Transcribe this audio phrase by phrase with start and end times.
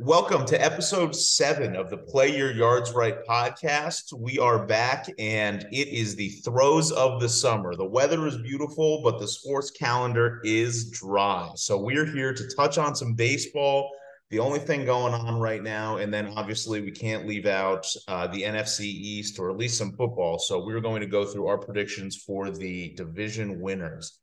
[0.00, 4.12] Welcome to episode seven of the Play Your Yards Right podcast.
[4.12, 7.74] We are back and it is the throes of the summer.
[7.74, 11.52] The weather is beautiful, but the sports calendar is dry.
[11.54, 13.90] So we're here to touch on some baseball,
[14.28, 15.96] the only thing going on right now.
[15.96, 19.92] And then obviously, we can't leave out uh, the NFC East or at least some
[19.92, 20.38] football.
[20.38, 24.18] So we're going to go through our predictions for the division winners.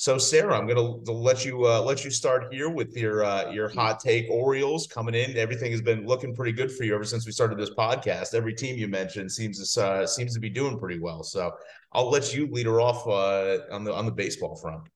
[0.00, 0.80] So Sarah, I'm gonna
[1.12, 4.30] let you uh, let you start here with your uh, your hot take.
[4.30, 5.36] Orioles coming in.
[5.36, 8.32] Everything has been looking pretty good for you ever since we started this podcast.
[8.32, 11.22] Every team you mentioned seems to uh, seems to be doing pretty well.
[11.22, 11.52] So
[11.92, 14.88] I'll let you lead her off uh, on the on the baseball front.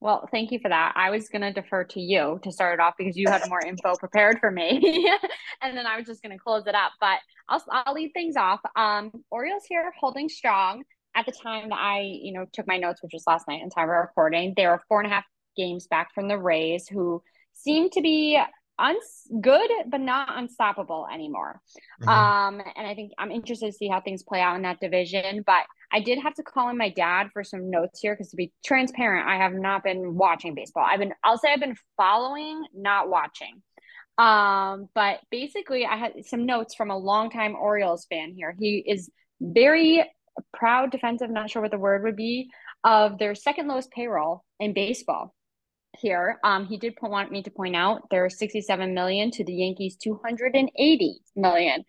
[0.00, 0.92] Well, thank you for that.
[0.96, 3.64] I was going to defer to you to start it off because you had more
[3.64, 5.08] info prepared for me,
[5.62, 6.90] and then I was just going to close it up.
[7.00, 8.58] But I'll I'll lead things off.
[8.74, 10.82] Um, Orioles here holding strong
[11.18, 13.70] at the time that I, you know, took my notes, which was last night in
[13.70, 15.24] time of recording, they were four and a half
[15.56, 17.22] games back from the Rays, who
[17.52, 18.40] seem to be
[18.78, 21.60] uns- good but not unstoppable anymore.
[22.02, 22.08] Mm-hmm.
[22.08, 25.42] Um, and I think I'm interested to see how things play out in that division.
[25.44, 28.36] But I did have to call in my dad for some notes here because to
[28.36, 30.86] be transparent, I have not been watching baseball.
[30.88, 33.62] I've been, I'll say, I've been following, not watching.
[34.18, 38.54] Um, but basically, I had some notes from a longtime Orioles fan here.
[38.56, 40.04] He is very
[40.52, 42.50] proud defensive, not sure what the word would be,
[42.84, 45.34] of their second lowest payroll in baseball
[45.98, 46.38] here.
[46.44, 51.20] Um, he did want me to point out they're 67 million to the Yankees 280
[51.36, 51.84] million.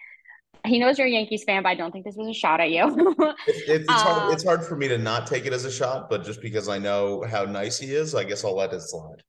[0.65, 2.69] He knows you're a Yankees fan, but I don't think this was a shot at
[2.69, 3.15] you.
[3.47, 5.71] it's, it's, it's, hard, um, it's hard for me to not take it as a
[5.71, 8.81] shot, but just because I know how nice he is, I guess I'll let it
[8.81, 9.23] slide.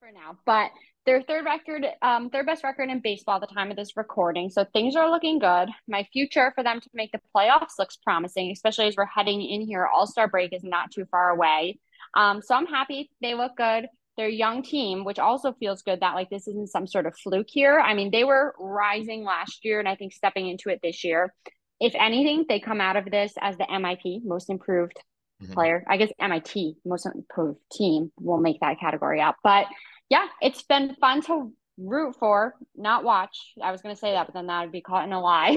[0.00, 0.36] For now.
[0.44, 0.70] But
[1.08, 4.50] their third record, um, third best record in baseball at the time of this recording.
[4.50, 5.70] So things are looking good.
[5.88, 9.62] My future for them to make the playoffs looks promising, especially as we're heading in
[9.62, 9.86] here.
[9.86, 11.78] All Star break is not too far away.
[12.14, 13.86] Um, so I'm happy they look good.
[14.18, 17.16] They're a young team, which also feels good that like this isn't some sort of
[17.16, 17.80] fluke here.
[17.80, 21.32] I mean, they were rising last year, and I think stepping into it this year.
[21.80, 25.00] If anything, they come out of this as the MIP, most improved
[25.42, 25.54] mm-hmm.
[25.54, 25.84] player.
[25.88, 29.36] I guess MIT, most improved team, will make that category up.
[29.42, 29.68] But
[30.10, 33.52] yeah, it's been fun to root for, not watch.
[33.62, 35.56] I was going to say that, but then that would be caught in a lie.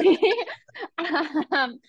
[1.51, 1.79] um,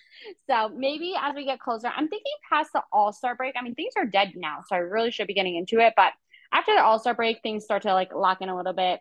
[0.49, 3.55] so maybe as we get closer, I'm thinking past the All Star break.
[3.57, 5.93] I mean, things are dead now, so I really should be getting into it.
[5.95, 6.13] But
[6.51, 8.99] after the All Star break, things start to like lock in a little bit.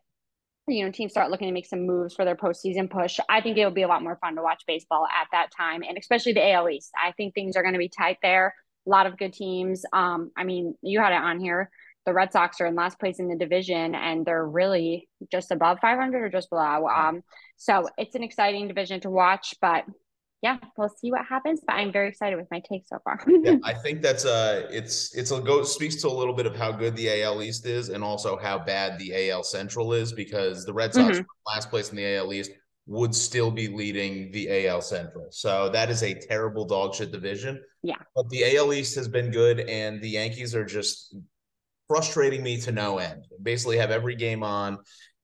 [0.68, 3.18] You know, teams start looking to make some moves for their postseason push.
[3.28, 5.82] I think it will be a lot more fun to watch baseball at that time,
[5.82, 6.92] and especially the AL East.
[6.96, 8.54] I think things are going to be tight there.
[8.86, 9.84] A lot of good teams.
[9.92, 11.70] Um, I mean, you had it on here
[12.04, 15.78] the Red Sox are in last place in the division and they're really just above
[15.80, 16.88] 500 or just below.
[16.88, 17.22] Um,
[17.56, 19.84] so it's an exciting division to watch, but
[20.42, 21.60] yeah, we'll see what happens.
[21.64, 23.20] But I'm very excited with my take so far.
[23.28, 26.56] yeah, I think that's uh, it's it's a go speaks to a little bit of
[26.56, 30.64] how good the AL East is and also how bad the AL Central is because
[30.64, 31.26] the Red Sox mm-hmm.
[31.46, 32.50] last place in the AL East
[32.86, 35.28] would still be leading the AL Central.
[35.30, 37.62] So that is a terrible dog shit division.
[37.84, 37.98] Yeah.
[38.16, 41.14] But the AL East has been good and the Yankees are just
[41.92, 43.26] frustrating me to no end.
[43.42, 44.78] Basically, have every game on,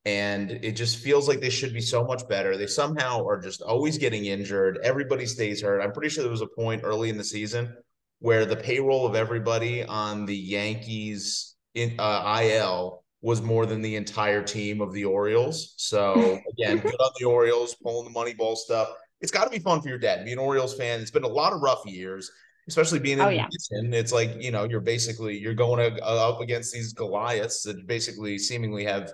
[0.05, 2.59] and it just feels like they should be so much better.
[2.59, 4.79] They somehow are just always getting injured.
[4.85, 5.81] Everybody stays hurt.
[5.81, 7.75] I'm pretty sure there was a point early in the season
[8.19, 13.97] where the payroll of everybody on the Yankees in uh, IL was more than the
[13.97, 15.73] entire team of the Orioles.
[15.79, 16.13] So
[16.53, 18.91] again, good on the Orioles pulling the money ball stuff.
[19.23, 20.27] It's got to be fun for your dad.
[20.27, 21.01] Be an Orioles fan.
[21.01, 22.31] It's been a lot of rough years
[22.69, 23.47] especially being in oh, yeah.
[23.71, 28.85] it's like you know you're basically you're going up against these Goliaths that basically seemingly
[28.85, 29.13] have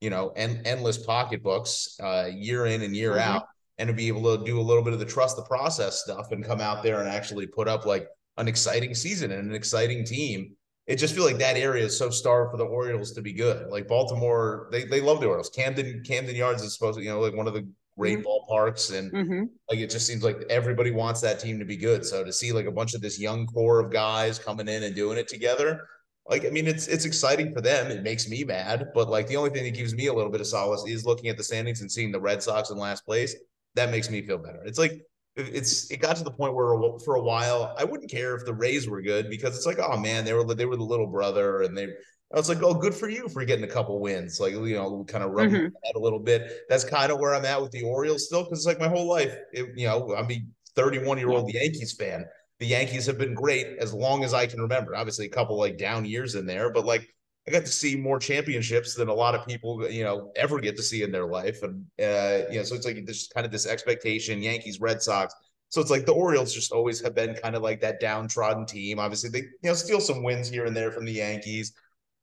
[0.00, 3.36] you know en- endless pocketbooks uh, year in and year mm-hmm.
[3.36, 3.44] out,
[3.78, 6.32] and to be able to do a little bit of the trust the process stuff
[6.32, 10.04] and come out there and actually put up like an exciting season and an exciting
[10.04, 10.56] team.
[10.86, 13.70] It just feel like that area is so starved for the Orioles to be good.
[13.70, 15.50] Like Baltimore, they they love the Orioles.
[15.50, 17.66] Camden Camden Yards is supposed to you know like one of the
[17.98, 18.54] great mm-hmm.
[18.54, 19.44] ballparks and mm-hmm.
[19.70, 22.04] like it just seems like everybody wants that team to be good.
[22.04, 24.94] So to see like a bunch of this young core of guys coming in and
[24.94, 25.86] doing it together
[26.28, 27.90] like i mean it's it's exciting for them.
[27.90, 28.88] It makes me mad.
[28.94, 31.28] But like the only thing that gives me a little bit of solace is looking
[31.28, 33.34] at the standings and seeing the red sox in last place.
[33.74, 34.62] That makes me feel better.
[34.64, 35.02] It's like
[35.36, 38.54] it's it got to the point where for a while I wouldn't care if the
[38.54, 41.62] Rays were good because it's like oh man they were they were the little brother
[41.62, 41.88] and they
[42.34, 44.40] I was like, oh, good for you for getting a couple wins.
[44.40, 45.74] Like, you know, kind of rubbing mm-hmm.
[45.84, 46.64] that a little bit.
[46.68, 49.08] That's kind of where I'm at with the Orioles still, because it's like my whole
[49.08, 50.44] life, it, you know, I'm a
[50.74, 52.24] 31 year old Yankees fan.
[52.58, 54.96] The Yankees have been great as long as I can remember.
[54.96, 57.08] Obviously, a couple like down years in there, but like
[57.46, 60.76] I got to see more championships than a lot of people, you know, ever get
[60.76, 61.62] to see in their life.
[61.62, 65.34] And, uh, you know, so it's like this kind of this expectation Yankees, Red Sox.
[65.68, 68.98] So it's like the Orioles just always have been kind of like that downtrodden team.
[68.98, 71.72] Obviously, they, you know, steal some wins here and there from the Yankees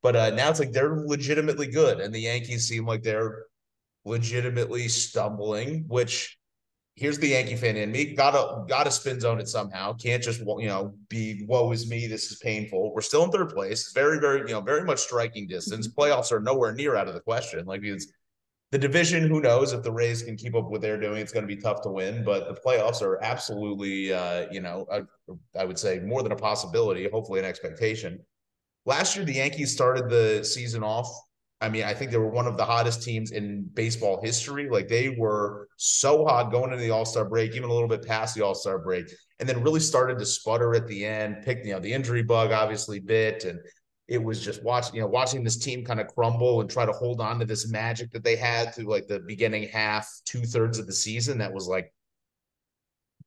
[0.01, 3.45] but uh, now it's like they're legitimately good, and the Yankees seem like they're
[4.05, 6.37] legitimately stumbling, which
[6.95, 8.13] here's the Yankee fan in me.
[8.15, 9.93] Gotta gotta spin zone it somehow.
[9.93, 12.07] Can't just you know be woe is me.
[12.07, 12.93] This is painful.
[12.93, 13.91] We're still in third place.
[13.93, 15.87] Very very you know very much striking distance.
[15.87, 15.99] Mm-hmm.
[15.99, 17.65] Playoffs are nowhere near out of the question.
[17.65, 18.07] Like it's
[18.71, 19.27] the division.
[19.27, 21.17] Who knows if the Rays can keep up with what they're doing?
[21.17, 22.23] It's going to be tough to win.
[22.23, 24.87] But the playoffs are absolutely uh, you know
[25.57, 27.07] I would say more than a possibility.
[27.09, 28.19] Hopefully an expectation.
[28.85, 31.07] Last year the Yankees started the season off
[31.61, 34.67] I mean, I think they were one of the hottest teams in baseball history.
[34.67, 38.05] Like they were so hot going into the All Star break, even a little bit
[38.05, 39.05] past the All Star break,
[39.39, 41.43] and then really started to sputter at the end.
[41.43, 43.59] Picked, you know, the injury bug obviously bit, and
[44.07, 46.91] it was just watching, you know, watching this team kind of crumble and try to
[46.91, 50.79] hold on to this magic that they had through like the beginning half, two thirds
[50.79, 51.37] of the season.
[51.37, 51.93] That was like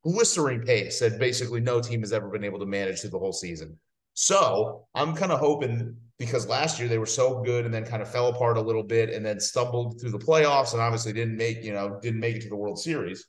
[0.02, 3.32] blistering pace that basically no team has ever been able to manage through the whole
[3.32, 3.78] season.
[4.14, 8.00] So I'm kind of hoping because last year they were so good and then kind
[8.00, 11.36] of fell apart a little bit and then stumbled through the playoffs and obviously didn't
[11.36, 13.26] make, you know, didn't make it to the World Series.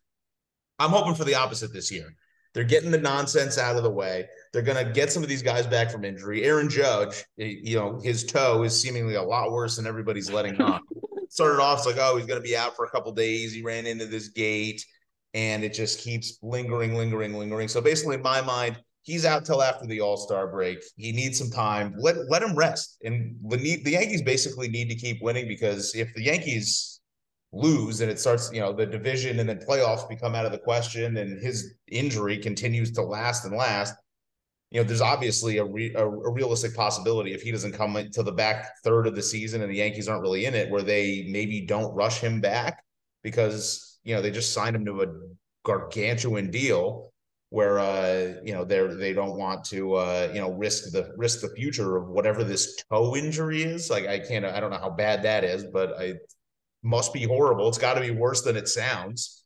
[0.77, 2.13] I'm hoping for the opposite this year.
[2.53, 4.27] They're getting the nonsense out of the way.
[4.53, 6.43] They're going to get some of these guys back from injury.
[6.43, 10.79] Aaron Judge, you know, his toe is seemingly a lot worse than everybody's letting on.
[11.29, 13.51] Started off it's like, oh, he's going to be out for a couple days.
[13.51, 14.85] He ran into this gate
[15.33, 17.67] and it just keeps lingering, lingering, lingering.
[17.67, 20.83] So basically, in my mind, he's out till after the All Star break.
[20.97, 21.95] He needs some time.
[21.97, 22.97] Let let him rest.
[23.03, 26.99] And the the Yankees basically need to keep winning because if the Yankees
[27.53, 30.57] lose and it starts, you know, the division and then playoffs become out of the
[30.57, 33.95] question, and his injury continues to last and last.
[34.71, 38.23] You know, there's obviously a, re, a, a realistic possibility if he doesn't come to
[38.23, 41.27] the back third of the season and the Yankees aren't really in it, where they
[41.29, 42.83] maybe don't rush him back
[43.23, 45.07] because you know they just signed him to a
[45.63, 47.13] gargantuan deal
[47.55, 51.39] where uh, you know they're they don't want to uh, you know risk the risk
[51.39, 53.89] the future of whatever this toe injury is.
[53.89, 56.15] Like I can't I don't know how bad that is, but I
[56.83, 57.69] must be horrible.
[57.69, 59.45] It's got to be worse than it sounds.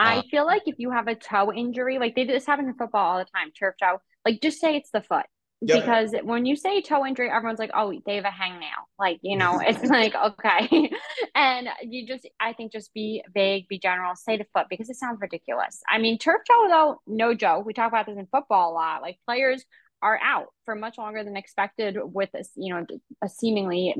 [0.00, 2.74] I uh, feel like if you have a toe injury, like they this happens in
[2.74, 4.00] football all the time, turf toe.
[4.24, 5.26] Like just say it's the foot.
[5.64, 5.80] Yep.
[5.80, 8.82] Because when you say toe injury, everyone's like, oh, they have a hangnail.
[8.98, 10.90] Like, you know, it's like, okay.
[11.36, 14.96] and you just, I think, just be vague, be general, say the foot because it
[14.96, 15.80] sounds ridiculous.
[15.88, 17.64] I mean, turf toe, though, no joke.
[17.64, 19.02] We talk about this in football a lot.
[19.02, 19.64] Like, players
[20.02, 22.84] are out for much longer than expected with this, you know,
[23.22, 23.94] a seemingly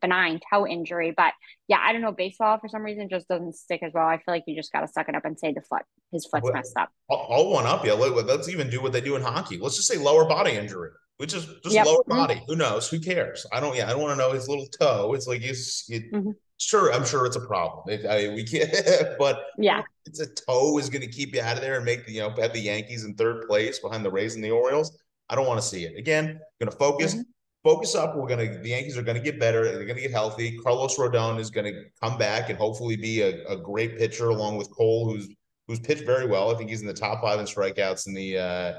[0.00, 1.14] benign toe injury.
[1.16, 1.32] But
[1.68, 2.10] yeah, I don't know.
[2.10, 4.04] Baseball for some reason just doesn't stick as well.
[4.04, 6.26] I feel like you just got to suck it up and say the foot, his
[6.26, 6.90] foot's well, messed up.
[7.08, 7.94] I'll, one up you.
[7.94, 9.58] Let's even do what they do in hockey.
[9.58, 11.86] Let's just say lower body injury which is just yep.
[11.86, 12.34] lower body.
[12.34, 12.44] Mm-hmm.
[12.46, 12.88] Who knows?
[12.88, 13.46] Who cares?
[13.52, 13.76] I don't.
[13.76, 15.14] Yeah, I don't want to know his little toe.
[15.14, 16.30] It's like he's it, mm-hmm.
[16.58, 16.92] sure.
[16.92, 17.84] I'm sure it's a problem.
[17.88, 18.70] It, I, we can't.
[19.18, 22.06] but yeah, it's a toe is going to keep you out of there and make
[22.06, 24.96] the you know have the Yankees in third place behind the Rays and the Orioles.
[25.28, 26.40] I don't want to see it again.
[26.60, 27.14] Going to focus.
[27.14, 27.22] Mm-hmm.
[27.62, 28.14] Focus up.
[28.14, 28.58] We're gonna.
[28.58, 29.64] The Yankees are gonna get better.
[29.64, 30.58] They're gonna get healthy.
[30.58, 34.70] Carlos Rodon is gonna come back and hopefully be a, a great pitcher along with
[34.70, 35.28] Cole, who's
[35.66, 36.54] who's pitched very well.
[36.54, 38.72] I think he's in the top five in strikeouts in the uh,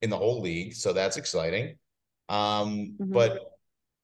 [0.00, 0.74] in the whole league.
[0.74, 1.76] So that's exciting.
[2.32, 3.12] Um, mm-hmm.
[3.12, 3.40] But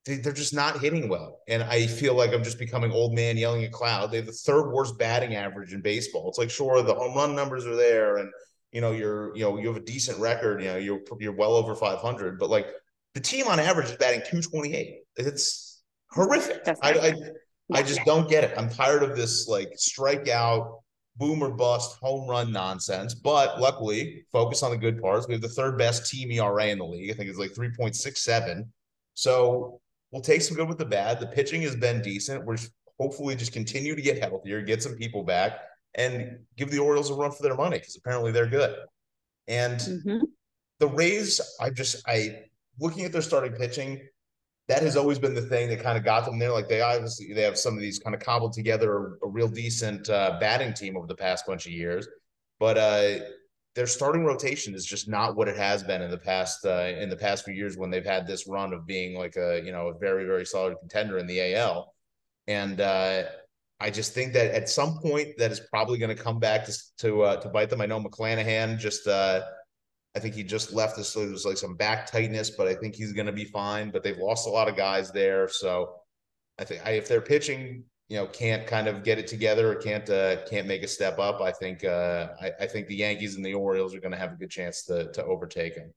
[0.05, 1.41] they, are just not hitting well.
[1.49, 4.11] And I feel like I'm just becoming old man yelling at cloud.
[4.11, 6.29] They have the third worst batting average in baseball.
[6.29, 8.31] It's like, sure, the home run numbers are there and,
[8.71, 11.55] you know, you're, you know, you have a decent record, you know, you're, you're well
[11.55, 12.69] over 500, but like
[13.15, 14.99] the team on average is batting 228.
[15.17, 16.63] It's horrific.
[16.83, 17.15] I, I,
[17.73, 18.55] I just don't get it.
[18.59, 20.81] I'm tired of this like strikeout
[21.19, 23.15] boom or bust home run nonsense.
[23.15, 25.27] But luckily, focus on the good parts.
[25.27, 27.11] We have the third best team ERA in the league.
[27.11, 28.67] I think it's like 3.67.
[29.15, 31.21] So we'll take some good with the bad.
[31.21, 32.45] The pitching has been decent.
[32.45, 32.57] We're
[32.99, 35.61] hopefully just continue to get healthier, get some people back,
[35.95, 38.77] and give the Orioles a run for their money because apparently they're good.
[39.49, 40.19] And mm-hmm.
[40.79, 42.45] the Rays, I just I
[42.79, 44.01] looking at their starting pitching,
[44.69, 46.53] that has always been the thing that kind of got them there.
[46.53, 50.09] Like they obviously they have some of these kind of cobbled together a, real decent
[50.11, 52.07] uh, batting team over the past bunch of years,
[52.61, 53.25] but uh,
[53.75, 57.09] their starting rotation is just not what it has been in the past uh, in
[57.09, 59.89] the past few years when they've had this run of being like a you know
[59.89, 61.95] a very very solid contender in the AL,
[62.47, 63.23] and uh,
[63.81, 66.77] I just think that at some point that is probably going to come back to
[66.99, 67.81] to, uh, to bite them.
[67.81, 69.43] I know McClanahan just uh,
[70.19, 71.11] I think he just left us.
[71.11, 73.91] So there was like some back tightness, but I think he's going to be fine.
[73.91, 75.95] But they've lost a lot of guys there, so
[76.59, 79.77] I think I, if they're pitching, you know, can't kind of get it together or
[79.77, 83.37] can't uh, can't make a step up, I think uh, I, I think the Yankees
[83.37, 85.95] and the Orioles are going to have a good chance to to overtake him.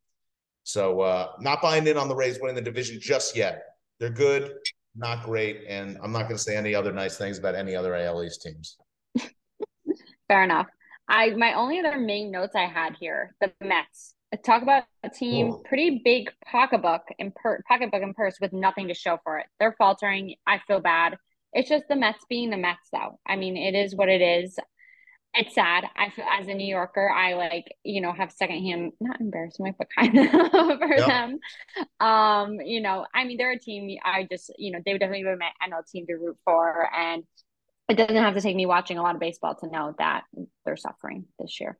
[0.65, 3.63] So uh, not buying in on the Rays winning the division just yet.
[3.99, 4.53] They're good,
[4.95, 7.95] not great, and I'm not going to say any other nice things about any other
[7.95, 8.77] AL East teams.
[10.27, 10.67] Fair enough.
[11.11, 14.15] I my only other main notes I had here, the Mets.
[14.45, 18.93] Talk about a team pretty big pocketbook and per, pocketbook and purse with nothing to
[18.93, 19.45] show for it.
[19.59, 20.35] They're faltering.
[20.47, 21.17] I feel bad.
[21.51, 23.19] It's just the Mets being the Mets, though.
[23.27, 24.57] I mean, it is what it is.
[25.33, 25.83] It's sad.
[25.97, 29.87] I feel as a New Yorker, I like, you know, have secondhand, not embarrassment, but
[29.93, 30.29] kind of
[30.79, 31.07] for yep.
[31.07, 31.39] them.
[31.99, 35.23] Um, you know, I mean, they're a team I just, you know, they would definitely
[35.23, 36.89] be my NL team to root for.
[36.93, 37.23] And
[37.89, 40.23] it doesn't have to take me watching a lot of baseball to know that
[40.65, 41.77] they're suffering this year.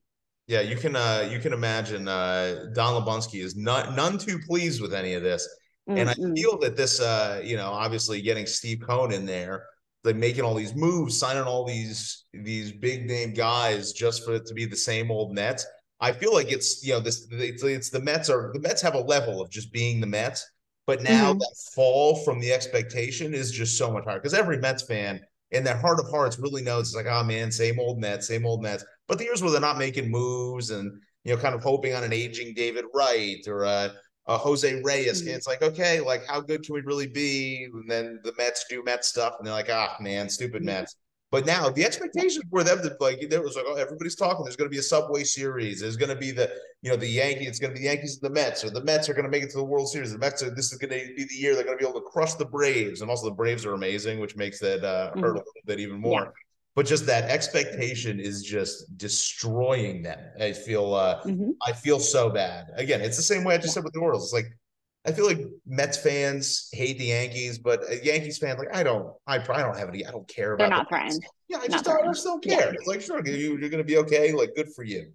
[0.48, 4.82] Yeah, you can uh you can imagine uh Don Lubunsky is not none too pleased
[4.82, 5.48] with any of this.
[5.90, 5.98] Mm-hmm.
[5.98, 9.66] And I feel that this uh, you know, obviously getting Steve Cohen in there,
[10.04, 14.46] like making all these moves, signing all these these big name guys just for it
[14.48, 15.66] to be the same old Mets.
[16.00, 18.96] I feel like it's you know this it's, it's the Mets are the Mets have
[18.96, 20.50] a level of just being the Mets,
[20.86, 21.40] but now mm-hmm.
[21.40, 25.64] that fall from the expectation is just so much higher because every Mets fan in
[25.64, 28.62] their heart of hearts really knows it's like oh man same old Mets same old
[28.62, 28.86] Mets.
[29.08, 30.92] But the years where they're not making moves and
[31.24, 33.94] you know kind of hoping on an aging David Wright or a
[34.28, 35.22] uh, Jose Reyes.
[35.22, 35.32] Mm-hmm.
[35.32, 37.68] It's like, okay, like how good can we really be?
[37.74, 40.68] And then the Mets do Mets stuff, and they're like, ah, man, stupid mm-hmm.
[40.68, 40.96] Mets.
[41.32, 44.44] But now the expectations were them to like there was like, oh, everybody's talking.
[44.44, 45.80] There's going to be a Subway Series.
[45.80, 47.48] There's going to be the you know the Yankees.
[47.48, 49.32] It's going to be the Yankees and the Mets, or the Mets are going to
[49.32, 50.12] make it to the World Series.
[50.12, 52.02] The Mets are this is going to be the year they're going to be able
[52.02, 55.22] to crush the Braves, and also the Braves are amazing, which makes that uh, mm-hmm.
[55.22, 56.24] hurt a little bit even more.
[56.24, 56.32] Yeah
[56.76, 60.20] but just that expectation is just destroying them.
[60.40, 61.52] I feel uh mm-hmm.
[61.68, 62.68] I feel so bad.
[62.76, 63.74] Again, it's the same way I just yeah.
[63.74, 64.24] said with the Orioles.
[64.26, 64.58] It's like
[65.06, 69.40] I feel like Mets fans hate the Yankees, but Yankees fans like I don't I
[69.40, 71.20] probably don't have any I don't care about They're not friends.
[71.48, 72.68] Yeah, I just, don't, I just don't care.
[72.68, 72.72] Yeah.
[72.74, 75.12] It's like sure you, are gonna be okay, like good for you.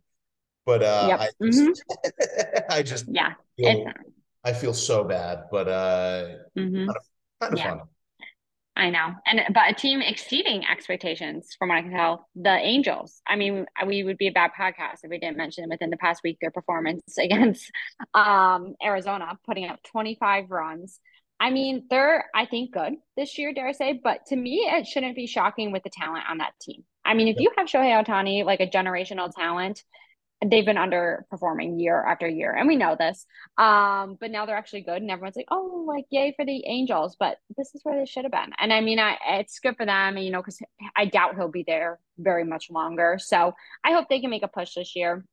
[0.64, 1.20] But uh yep.
[1.20, 2.60] I just mm-hmm.
[2.70, 3.86] I just yeah feel,
[4.44, 6.28] I feel so bad, but uh
[6.58, 6.74] mm-hmm.
[6.74, 6.96] kind of,
[7.40, 7.70] kind of yeah.
[7.70, 7.80] fun.
[8.76, 9.14] I know.
[9.24, 13.22] And but a team exceeding expectations from what I can tell, the Angels.
[13.26, 16.20] I mean, we would be a bad podcast if we didn't mention within the past
[16.22, 17.70] week their performance against
[18.12, 21.00] um, Arizona, putting up 25 runs.
[21.40, 24.86] I mean, they're I think good this year, dare I say, but to me, it
[24.86, 26.84] shouldn't be shocking with the talent on that team.
[27.04, 29.82] I mean, if you have Shohei Ohtani, like a generational talent,
[30.44, 33.26] they've been underperforming year after year and we know this.
[33.56, 37.16] Um but now they're actually good and everyone's like oh like yay for the angels
[37.18, 38.52] but this is where they should have been.
[38.58, 40.60] And i mean i it's good for them you know because
[40.94, 43.18] i doubt he'll be there very much longer.
[43.20, 45.24] So i hope they can make a push this year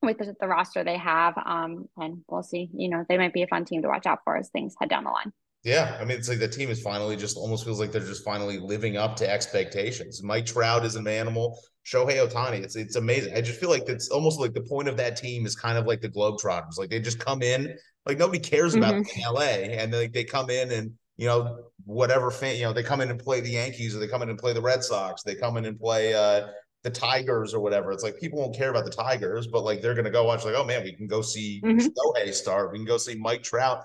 [0.00, 2.70] with the, the roster they have um and we'll see.
[2.74, 4.88] You know they might be a fun team to watch out for as things head
[4.88, 5.32] down the line
[5.64, 8.24] yeah, I mean, it's like the team is finally just almost feels like they're just
[8.24, 10.20] finally living up to expectations.
[10.22, 11.56] Mike Trout is an animal.
[11.86, 13.34] Shohei Ohtani, it's it's amazing.
[13.34, 15.86] I just feel like it's almost like the point of that team is kind of
[15.86, 16.78] like the Globetrotters.
[16.78, 17.76] Like they just come in,
[18.06, 19.34] like nobody cares about mm-hmm.
[19.34, 23.00] LA, and like they come in and you know whatever fan, you know they come
[23.00, 25.22] in and play the Yankees or they come in and play the Red Sox.
[25.22, 26.48] They come in and play uh
[26.82, 27.92] the Tigers or whatever.
[27.92, 30.44] It's like people won't care about the Tigers, but like they're gonna go watch.
[30.44, 31.78] Like, oh man, we can go see mm-hmm.
[31.78, 32.72] Shohei start.
[32.72, 33.84] We can go see Mike Trout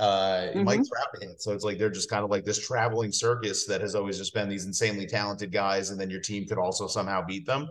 [0.00, 0.64] uh mm-hmm.
[0.64, 1.40] Mike Trout hit.
[1.40, 4.34] So it's like they're just kind of like this traveling circus that has always just
[4.34, 7.68] been these insanely talented guys, and then your team could also somehow beat them.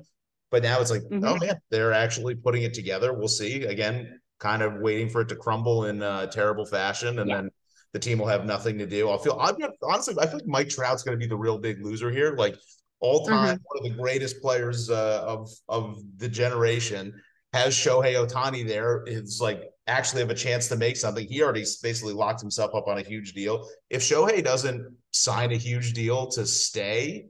[0.52, 1.26] But now it's like, oh, mm-hmm.
[1.26, 3.14] oh man, they're actually putting it together.
[3.14, 3.66] We'll see.
[3.66, 7.38] Again, kind of waiting for it to crumble in uh, terrible fashion, and yeah.
[7.38, 7.50] then
[7.94, 9.10] the team will have nothing to do.
[9.10, 11.84] I'll feel I'm honestly, I feel like Mike Trout's going to be the real big
[11.84, 12.36] loser here.
[12.36, 12.56] Like
[13.00, 13.64] all time, mm-hmm.
[13.64, 17.14] one of the greatest players uh, of of the generation
[17.54, 19.04] has Shohei Ohtani there.
[19.06, 21.28] It's like actually have a chance to make something.
[21.28, 23.68] He already basically locked himself up on a huge deal.
[23.90, 27.28] If Shohei doesn't sign a huge deal to stay,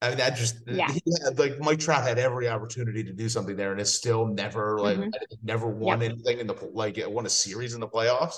[0.00, 0.88] I mean that just yeah.
[1.24, 4.78] Had, like Mike Trout had every opportunity to do something there and has still never
[4.78, 5.08] like mm-hmm.
[5.42, 6.12] never won yep.
[6.12, 8.36] anything in the like won a series in the playoffs.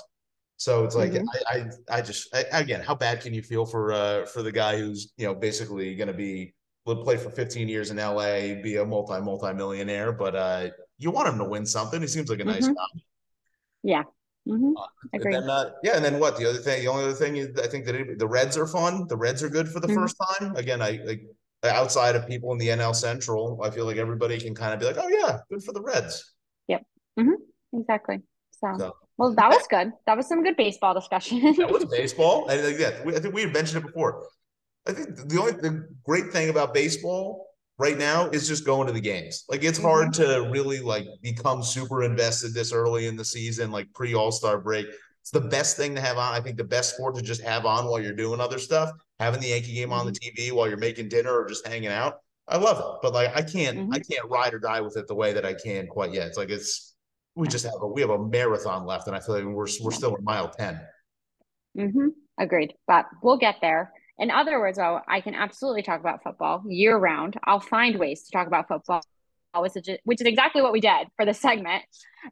[0.57, 1.27] So it's like mm-hmm.
[1.49, 4.51] I, I I just I, again, how bad can you feel for uh for the
[4.51, 6.53] guy who's you know basically going to be
[6.85, 11.11] will play for 15 years in LA, be a multi multi millionaire, but uh you
[11.11, 12.01] want him to win something.
[12.01, 12.73] He seems like a nice mm-hmm.
[12.73, 13.01] guy.
[13.87, 14.03] Yeah.
[14.47, 14.73] Mm-hmm.
[14.77, 16.35] Uh, and then, uh, yeah, and then what?
[16.37, 18.67] The other thing, the only other thing is, I think that it, the Reds are
[18.67, 19.07] fun.
[19.07, 19.95] The Reds are good for the mm-hmm.
[19.95, 20.55] first time.
[20.57, 21.23] Again, I like
[21.63, 24.85] outside of people in the NL Central, I feel like everybody can kind of be
[24.85, 26.33] like, oh yeah, good for the Reds.
[26.67, 26.83] Yep.
[27.17, 27.79] Mm-hmm.
[27.79, 28.21] Exactly.
[28.51, 29.93] So, so, well, that was good.
[30.05, 31.39] That was some good baseball discussion.
[31.57, 34.27] that was baseball, and yeah, I think we had mentioned it before.
[34.85, 37.46] I think the only the great thing about baseball
[37.77, 39.45] right now is just going to the games.
[39.49, 39.87] Like it's mm-hmm.
[39.87, 44.31] hard to really like become super invested this early in the season, like pre All
[44.31, 44.87] Star break.
[45.21, 46.33] It's the best thing to have on.
[46.33, 48.91] I think the best sport to just have on while you're doing other stuff.
[49.19, 50.41] Having the Yankee game on the mm-hmm.
[50.41, 52.19] TV while you're making dinner or just hanging out.
[52.47, 53.93] I love it, but like I can't, mm-hmm.
[53.93, 56.27] I can't ride or die with it the way that I can quite yet.
[56.27, 56.95] It's like it's
[57.35, 59.91] we just have a we have a marathon left, and I feel like we're we're
[59.91, 60.79] still in mile 10
[61.77, 62.07] Mm-hmm.
[62.39, 63.91] Agreed, but we'll get there.
[64.19, 67.37] In other words, though, I can absolutely talk about football year round.
[67.43, 69.03] I'll find ways to talk about football,
[69.55, 71.83] which is, exactly what we did for this segment.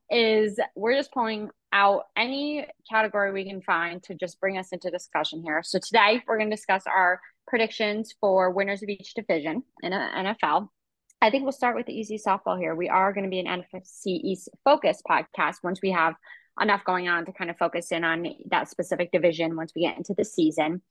[0.09, 4.89] Is we're just pulling out any category we can find to just bring us into
[4.89, 5.61] discussion here.
[5.63, 10.11] So today we're going to discuss our predictions for winners of each division in a
[10.15, 10.69] NFL.
[11.21, 12.75] I think we'll start with the easy softball here.
[12.75, 16.15] We are going to be an NFC East focus podcast once we have
[16.61, 19.97] enough going on to kind of focus in on that specific division once we get
[19.97, 20.81] into the season.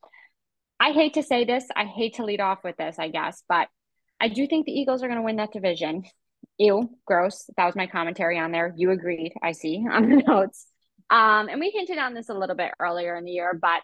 [0.84, 3.68] I hate to say this, I hate to lead off with this, I guess, but
[4.20, 6.04] I do think the Eagles are going to win that division.
[6.58, 7.48] Ew, gross.
[7.56, 8.74] That was my commentary on there.
[8.76, 10.66] You agreed, I see on the notes.
[11.08, 13.80] Um, and we hinted on this a little bit earlier in the year, but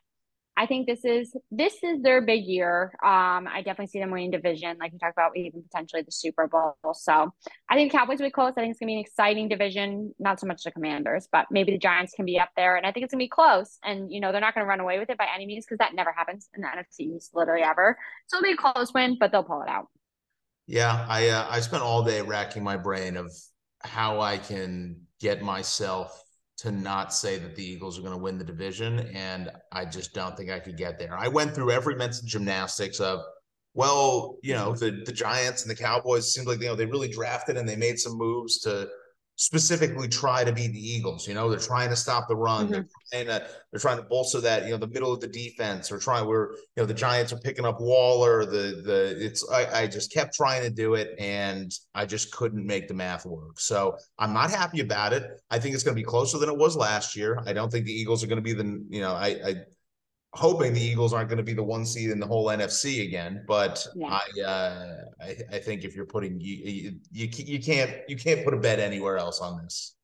[0.61, 2.93] I think this is this is their big year.
[3.03, 6.47] Um, I definitely see them winning division, like we talked about, even potentially the Super
[6.49, 6.75] Bowl.
[6.93, 7.33] So
[7.71, 8.53] I think Cowboys will be close.
[8.59, 10.15] I think it's gonna be an exciting division.
[10.19, 12.93] Not so much the Commanders, but maybe the Giants can be up there, and I
[12.93, 13.79] think it's gonna be close.
[13.83, 15.95] And you know they're not gonna run away with it by any means because that
[15.95, 17.97] never happens in the NFC East, literally ever.
[18.27, 19.87] So it'll be a close win, but they'll pull it out.
[20.67, 23.33] Yeah, I uh, I spent all day racking my brain of
[23.81, 26.23] how I can get myself
[26.61, 29.01] to not say that the Eagles are going to win the division.
[29.15, 31.17] And I just don't think I could get there.
[31.17, 33.21] I went through every mental gymnastics of,
[33.73, 37.09] well, you know, the, the Giants and the Cowboys seemed like, you know, they really
[37.09, 38.89] drafted and they made some moves to
[39.41, 41.27] specifically try to beat the Eagles.
[41.27, 42.67] You know, they're trying to stop the run.
[42.67, 42.73] Mm-hmm.
[42.73, 44.65] They're trying to they're trying to bolster that.
[44.67, 45.91] You know, the middle of the defense.
[45.91, 46.27] Or trying.
[46.27, 48.45] We're you know the Giants are picking up Waller.
[48.45, 52.67] The the it's I, I just kept trying to do it and I just couldn't
[52.67, 53.59] make the math work.
[53.59, 55.25] So I'm not happy about it.
[55.51, 57.43] I think it's going to be closer than it was last year.
[57.47, 59.55] I don't think the Eagles are going to be the you know I I
[60.33, 63.45] hoping the Eagles aren't going to be the one seed in the whole NFC again.
[63.47, 64.19] But yeah.
[64.19, 68.45] I, uh, I, I think if you're putting you, you, you you can't you can't
[68.45, 69.95] put a bet anywhere else on this.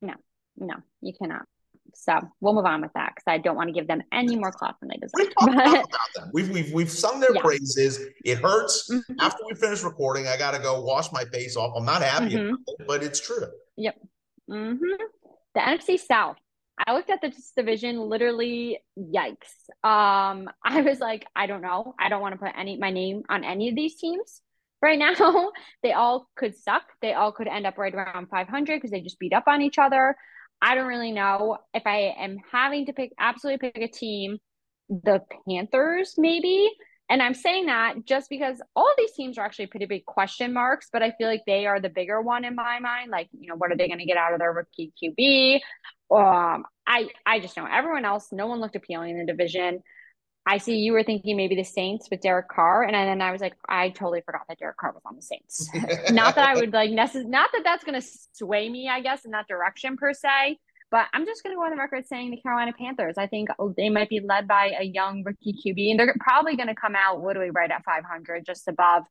[0.00, 0.14] No,
[0.58, 1.42] no, you cannot.
[1.94, 4.52] So we'll move on with that because I don't want to give them any more
[4.52, 5.32] clout than they deserve.
[6.32, 7.40] We've, we've we've we've sung their yeah.
[7.40, 8.00] praises.
[8.24, 8.90] It hurts.
[8.90, 9.14] Mm-hmm.
[9.20, 11.74] After we finish recording, I got to go wash my face off.
[11.76, 12.54] I'm not happy, mm-hmm.
[12.66, 13.46] it, but it's true.
[13.76, 13.96] Yep.
[14.50, 14.84] Mm-hmm.
[15.54, 16.36] The NFC South
[16.78, 19.52] I looked at this division literally yikes.
[19.82, 21.94] Um I was like I don't know.
[21.98, 24.42] I don't want to put any my name on any of these teams
[24.82, 25.50] right now.
[25.82, 26.84] they all could suck.
[27.00, 29.78] They all could end up right around 500 because they just beat up on each
[29.78, 30.16] other.
[30.60, 34.38] I don't really know if I am having to pick absolutely pick a team
[34.88, 36.70] the Panthers maybe
[37.08, 40.88] and I'm saying that just because all these teams are actually pretty big question marks,
[40.92, 43.10] but I feel like they are the bigger one in my mind.
[43.10, 45.60] Like, you know, what are they going to get out of their rookie QB?
[46.10, 48.28] Um, I I just know everyone else.
[48.32, 49.82] No one looked appealing in the division.
[50.48, 53.40] I see you were thinking maybe the Saints with Derek Carr, and then I was
[53.40, 55.68] like, I totally forgot that Derek Carr was on the Saints.
[56.12, 59.24] not that I would like necessarily, not that that's going to sway me, I guess,
[59.24, 60.58] in that direction per se.
[60.96, 63.16] But I'm just going to go on the record saying the Carolina Panthers.
[63.18, 66.68] I think they might be led by a young rookie QB, and they're probably going
[66.68, 69.02] to come out literally right at 500, just above.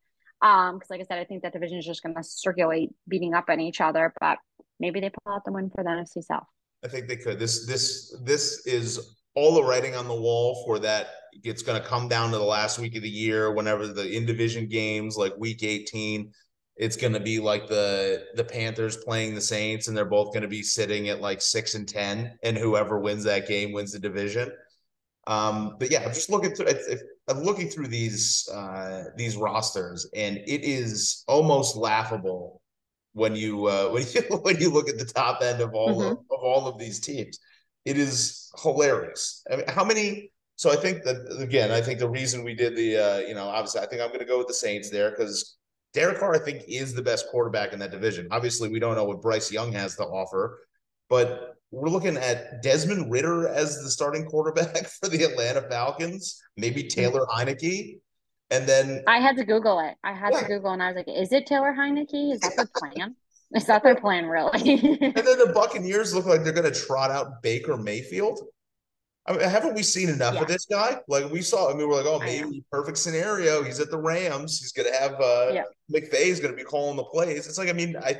[0.42, 3.36] Um, because like I said, I think that division is just going to circulate, beating
[3.36, 4.12] up on each other.
[4.20, 4.40] But
[4.80, 6.48] maybe they pull out the win for the NFC South.
[6.84, 7.38] I think they could.
[7.38, 11.10] This this this is all the writing on the wall for that.
[11.44, 14.26] It's going to come down to the last week of the year, whenever the in
[14.26, 16.32] division games, like week 18,
[16.78, 20.44] it's going to be like the the Panthers playing the Saints, and they're both going
[20.44, 24.00] to be sitting at like six and ten, and whoever wins that game wins the
[24.00, 24.52] division.
[25.28, 26.68] Um, but yeah, I'm just looking through.
[27.28, 32.62] I'm looking through these uh, these rosters, and it is almost laughable
[33.14, 36.12] when you uh, when you when you look at the top end of all mm-hmm.
[36.12, 37.40] of, of all of these teams.
[37.86, 39.44] It is hilarious.
[39.52, 40.32] I mean, how many?
[40.58, 43.48] So I think that again, I think the reason we did the uh, you know
[43.48, 45.56] obviously I think I'm going to go with the Saints there because
[45.96, 48.28] Derek Carr I think is the best quarterback in that division.
[48.30, 50.60] Obviously, we don't know what Bryce Young has to offer,
[51.10, 56.42] but we're looking at Desmond Ridder as the starting quarterback for the Atlanta Falcons.
[56.58, 58.00] Maybe Taylor Heinicke.
[58.52, 59.96] And then I had to Google it.
[60.04, 60.42] I had yeah.
[60.42, 62.34] to Google and I was like, is it Taylor Heinicke?
[62.34, 63.16] Is that the plan?
[63.56, 64.74] Is that their plan, really?
[65.02, 68.42] and then the Buccaneers look like they're going to trot out Baker Mayfield.
[69.28, 70.42] I mean, haven't we seen enough yeah.
[70.42, 71.00] of this guy?
[71.08, 73.64] Like we saw, I mean, we're like, oh, maybe perfect scenario.
[73.64, 74.60] He's at the Rams.
[74.60, 75.64] He's going to have uh, yeah.
[75.92, 77.48] McVay's going to be calling the plays.
[77.48, 78.20] It's like, I mean, I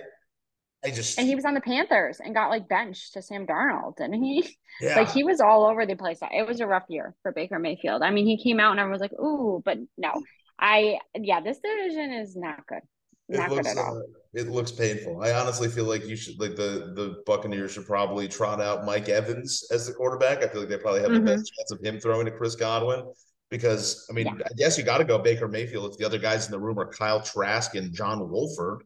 [0.86, 3.98] I just and he was on the Panthers and got like benched to Sam Darnold,
[3.98, 4.48] didn't he?
[4.82, 4.98] Yeah.
[4.98, 6.20] Like he was all over the place.
[6.22, 8.02] It was a rough year for Baker Mayfield.
[8.02, 10.12] I mean, he came out and everyone was like, "Ooh," but no,
[10.60, 12.82] I yeah, this division is not good.
[13.28, 13.98] Not looks, good at all.
[13.98, 14.02] Uh,
[14.34, 15.22] it looks painful.
[15.24, 19.10] I honestly feel like you should like the the Buccaneers should probably trot out Mike
[19.10, 20.44] Evans as the quarterback.
[20.44, 21.26] I feel like they probably have mm-hmm.
[21.26, 23.04] the best chance of him throwing to Chris Godwin.
[23.50, 24.46] Because I mean, yeah.
[24.46, 26.78] I guess you got to go Baker Mayfield if the other guys in the room
[26.80, 28.84] are Kyle Trask and John Wolford.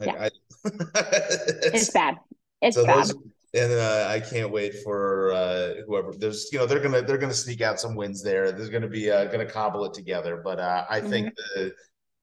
[0.00, 0.12] Yeah.
[0.12, 0.30] I,
[0.64, 2.16] it's, it's, bad.
[2.60, 3.06] It's so bad.
[3.06, 3.14] Those,
[3.54, 6.12] and uh, I can't wait for uh, whoever.
[6.12, 8.52] There's, you know, they're gonna they're gonna sneak out some wins there.
[8.52, 10.40] There's gonna be uh, gonna cobble it together.
[10.42, 11.10] But uh, I mm-hmm.
[11.10, 11.72] think the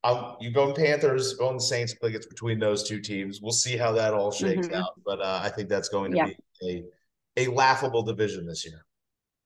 [0.04, 1.94] um, you go Panthers, go the Saints.
[1.94, 3.42] I think it's between those two teams.
[3.42, 4.76] We'll see how that all shakes mm-hmm.
[4.76, 4.94] out.
[5.06, 6.28] But uh, I think that's going to yeah.
[6.28, 6.84] be a
[7.38, 8.86] a laughable division this year.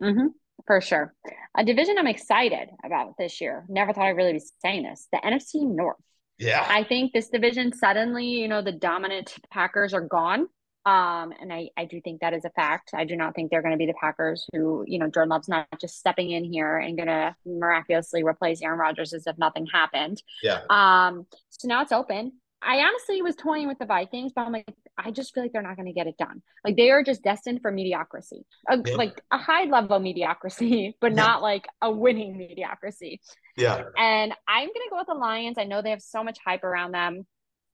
[0.01, 0.27] Mm-hmm.
[0.67, 1.13] for sure.
[1.55, 3.63] A division I'm excited about this year.
[3.69, 5.07] Never thought I'd really be saying this.
[5.11, 5.97] The NFC North.
[6.39, 6.65] Yeah.
[6.67, 10.47] I think this division suddenly, you know, the dominant Packers are gone.
[10.85, 12.91] Um, and I, I do think that is a fact.
[12.93, 15.47] I do not think they're going to be the Packers who, you know, Jordan Love's
[15.47, 19.65] not just stepping in here and going to miraculously replace Aaron Rodgers as if nothing
[19.65, 20.21] happened.
[20.41, 20.61] Yeah.
[20.69, 22.33] Um, so now it's open.
[22.65, 25.61] I honestly was toying with the Vikings, but I'm like, I just feel like they're
[25.61, 26.41] not going to get it done.
[26.63, 28.95] Like they are just destined for mediocrity, a, yeah.
[28.95, 31.15] like a high level mediocrity, but yeah.
[31.15, 33.21] not like a winning mediocrity.
[33.57, 33.83] Yeah.
[33.97, 35.57] And I'm going to go with the Lions.
[35.57, 37.25] I know they have so much hype around them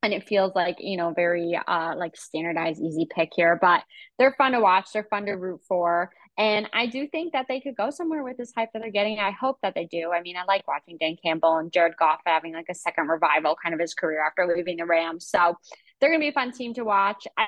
[0.02, 3.84] and it feels like you know very uh like standardized easy pick here but
[4.18, 7.60] they're fun to watch they're fun to root for and i do think that they
[7.60, 10.22] could go somewhere with this hype that they're getting i hope that they do i
[10.22, 13.74] mean i like watching dan campbell and jared goff having like a second revival kind
[13.74, 15.56] of his career after leaving the rams so
[16.00, 17.48] they're going to be a fun team to watch I,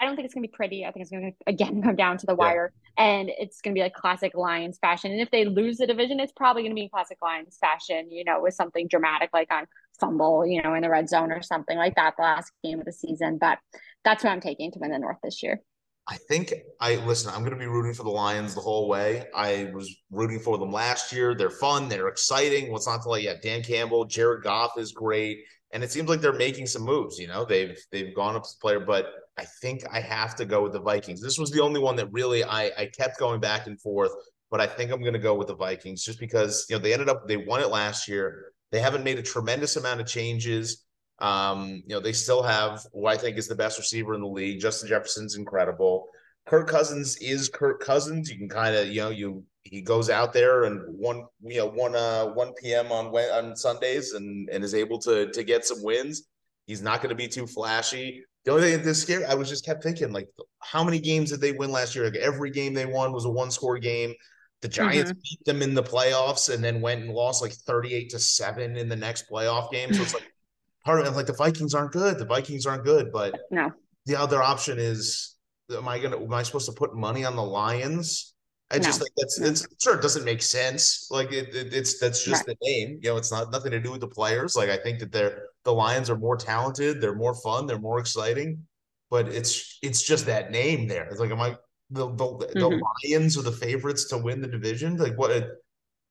[0.00, 0.86] I don't think it's going to be pretty.
[0.86, 3.78] I think it's going to again come down to the wire, and it's going to
[3.78, 5.12] be like classic Lions fashion.
[5.12, 8.10] And if they lose the division, it's probably going to be classic Lions fashion.
[8.10, 9.66] You know, with something dramatic like on
[10.00, 12.86] fumble, you know, in the red zone or something like that the last game of
[12.86, 13.38] the season.
[13.38, 13.58] But
[14.04, 15.60] that's what I'm taking to win the North this year.
[16.08, 19.26] I think I listen, I'm going to be rooting for the Lions the whole way.
[19.34, 21.34] I was rooting for them last year.
[21.36, 22.72] They're fun, they're exciting.
[22.72, 25.38] What's not to like, yeah, Dan Campbell, Jared Goff is great.
[25.72, 27.44] And it seems like they're making some moves, you know.
[27.44, 29.06] They've they've gone up to player, but
[29.38, 31.22] I think I have to go with the Vikings.
[31.22, 34.10] This was the only one that really I, I kept going back and forth,
[34.50, 36.92] but I think I'm going to go with the Vikings just because you know they
[36.92, 38.52] ended up they won it last year.
[38.72, 40.84] They haven't made a tremendous amount of changes.
[41.18, 44.26] Um, you know, they still have what I think is the best receiver in the
[44.26, 44.60] league.
[44.60, 46.06] Justin Jefferson's incredible.
[46.46, 48.30] Kirk Cousins is Kirk Cousins.
[48.30, 51.68] You can kind of, you know, you he goes out there and one, you know,
[51.68, 52.90] one uh one p.m.
[52.90, 56.22] on on Sundays and and is able to to get some wins.
[56.66, 58.24] He's not going to be too flashy.
[58.44, 60.28] The only thing that's scary, I was just kept thinking, like,
[60.60, 62.06] how many games did they win last year?
[62.06, 64.14] Like every game they won was a one score game.
[64.62, 65.20] The Giants mm-hmm.
[65.22, 68.88] beat them in the playoffs and then went and lost like 38 to 7 in
[68.88, 69.92] the next playoff game.
[69.94, 70.30] So it's like
[70.84, 72.18] part of it, like the Vikings aren't good.
[72.18, 73.72] The Vikings aren't good, but no.
[74.06, 75.36] The other option is
[75.70, 78.34] am I gonna am I supposed to put money on the Lions?
[78.70, 78.84] I no.
[78.84, 81.08] just think that's it's sure it doesn't make sense.
[81.10, 82.56] Like it, it it's that's just right.
[82.60, 83.00] the name.
[83.02, 84.56] You know, it's not nothing to do with the players.
[84.56, 87.98] Like I think that they're the Lions are more talented, they're more fun, they're more
[87.98, 88.66] exciting,
[89.10, 91.08] but it's it's just that name there.
[91.08, 91.56] It's like am I
[91.90, 92.58] the the, mm-hmm.
[92.58, 94.96] the Lions are the favorites to win the division.
[94.96, 95.30] Like what?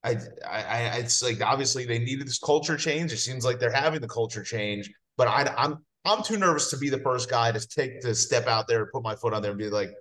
[0.04, 0.16] I,
[0.50, 3.12] I, I, it's like obviously they needed this culture change.
[3.12, 6.78] It seems like they're having the culture change, but I, I'm, I'm too nervous to
[6.78, 9.42] be the first guy to take to step out there, and put my foot on
[9.42, 9.92] there, and be like,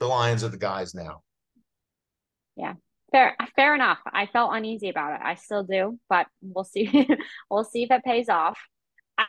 [0.00, 1.22] the Lions are the guys now.
[2.56, 2.74] Yeah,
[3.10, 3.98] fair, fair enough.
[4.06, 5.20] I felt uneasy about it.
[5.22, 7.08] I still do, but we'll see.
[7.50, 8.58] we'll see if it pays off.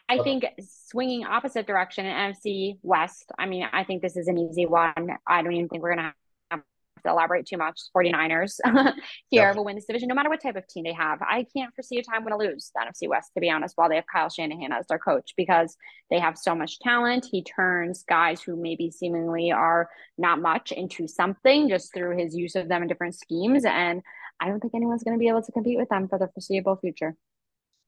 [0.10, 3.32] I think swinging opposite direction in NFC West.
[3.38, 5.18] I mean, I think this is an easy one.
[5.28, 6.14] I don't even think we're gonna
[6.52, 6.62] have
[7.04, 7.80] to elaborate too much.
[7.96, 8.60] 49ers
[9.30, 9.54] here yeah.
[9.54, 11.22] will win this division, no matter what type of team they have.
[11.22, 13.90] I can't foresee a time when to lose the NFC West, to be honest, while
[13.90, 15.76] they have Kyle Shanahan as their coach because
[16.10, 17.28] they have so much talent.
[17.30, 22.56] He turns guys who maybe seemingly are not much into something just through his use
[22.56, 23.66] of them in different schemes.
[23.66, 24.02] And
[24.40, 26.78] I don't think anyone's going to be able to compete with them for the foreseeable
[26.78, 27.16] future.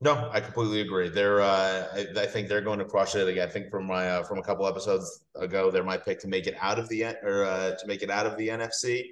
[0.02, 1.08] No, I completely agree.
[1.10, 3.28] They're, uh, I, I, think they're going to crush it.
[3.28, 6.28] Again, I think from my uh, from a couple episodes ago, they're my pick to
[6.28, 9.06] make it out of the or uh, to make it out of the NFC.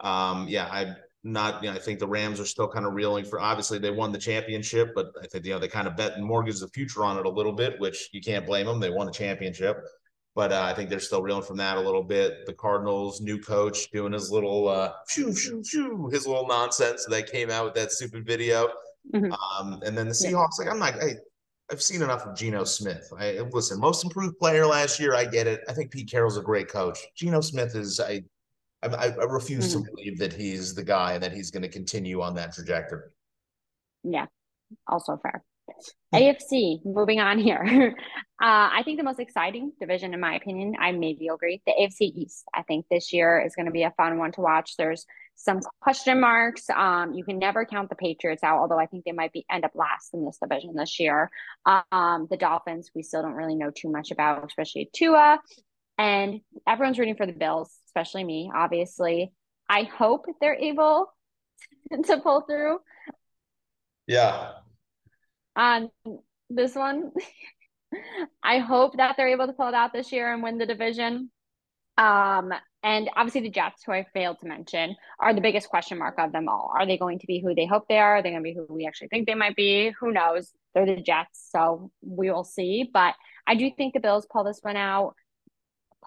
[0.00, 1.62] Um, yeah, I'm not.
[1.62, 3.40] You know, I think the Rams are still kind of reeling for.
[3.40, 6.24] Obviously, they won the championship, but I think you know they kind of bet and
[6.24, 8.78] mortgage the future on it a little bit, which you can't blame them.
[8.78, 9.78] They won the championship,
[10.34, 12.44] but uh, I think they're still reeling from that a little bit.
[12.44, 17.32] The Cardinals' new coach doing his little uh, shoo shoo shoo, his little nonsense that
[17.32, 18.68] came out with that stupid video.
[19.14, 19.32] Mm-hmm.
[19.32, 20.66] Um, and then the Seahawks, yeah.
[20.66, 21.16] like I'm not, I,
[21.70, 23.08] I've seen enough of Geno Smith.
[23.18, 25.14] I listen, most improved player last year.
[25.14, 25.60] I get it.
[25.68, 26.98] I think Pete Carroll's a great coach.
[27.14, 28.22] Geno Smith is I,
[28.82, 29.84] I, I refuse mm-hmm.
[29.84, 33.08] to believe that he's the guy and that he's going to continue on that trajectory.
[34.02, 34.26] Yeah,
[34.88, 35.44] also fair.
[36.14, 37.94] AFC, moving on here.
[38.42, 42.10] Uh, I think the most exciting division, in my opinion, I maybe agree, the AFC
[42.16, 42.46] East.
[42.54, 44.78] I think this year is going to be a fun one to watch.
[44.78, 45.04] There's
[45.42, 46.68] some question marks.
[46.68, 49.64] Um, you can never count the Patriots out, although I think they might be end
[49.64, 51.30] up last in this division this year.
[51.64, 55.40] Um, the Dolphins, we still don't really know too much about, especially Tua.
[55.96, 59.32] And everyone's rooting for the Bills, especially me, obviously.
[59.68, 61.12] I hope they're able
[62.04, 62.78] to pull through.
[64.06, 64.52] Yeah.
[65.56, 66.18] On um,
[66.50, 67.12] this one,
[68.42, 71.30] I hope that they're able to pull it out this year and win the division.
[72.00, 72.50] Um,
[72.82, 76.32] and obviously, the Jets, who I failed to mention, are the biggest question mark of
[76.32, 76.72] them all.
[76.74, 78.16] Are they going to be who they hope they are?
[78.16, 79.92] Are they going to be who we actually think they might be?
[80.00, 80.50] Who knows?
[80.74, 82.88] They're the Jets, so we will see.
[82.90, 83.14] But
[83.46, 85.14] I do think the Bills pull this one out.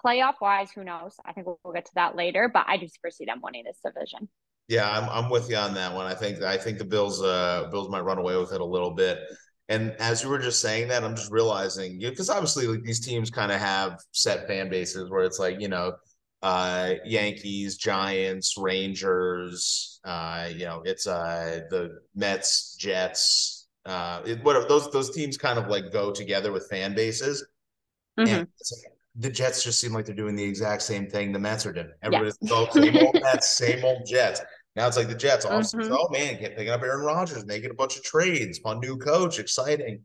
[0.04, 1.14] Playoff wise, who knows?
[1.24, 4.28] I think we'll, get to that later, but I just foresee them winning this division.
[4.66, 6.06] Yeah, I'm I'm with you on that one.
[6.06, 8.92] I think I think the Bills uh Bills might run away with it a little
[8.92, 9.18] bit.
[9.68, 13.30] And as you were just saying that, I'm just realizing because obviously like these teams
[13.30, 15.94] kind of have set fan bases where it's like, you know,
[16.42, 24.66] uh Yankees, Giants, Rangers, uh, you know, it's uh the Mets, Jets, uh it, whatever
[24.66, 27.46] those those teams kind of like go together with fan bases.
[28.18, 28.34] Mm-hmm.
[28.34, 28.48] And
[29.16, 31.92] the Jets just seem like they're doing the exact same thing the Mets are doing.
[32.02, 32.52] Everybody's yes.
[32.52, 34.42] oh, same old Mets, same old Jets.
[34.76, 35.46] Now it's like the Jets.
[35.46, 35.92] Mm-hmm.
[35.92, 40.00] oh man, picking up Aaron Rodgers, making a bunch of trades, fun new coach, exciting.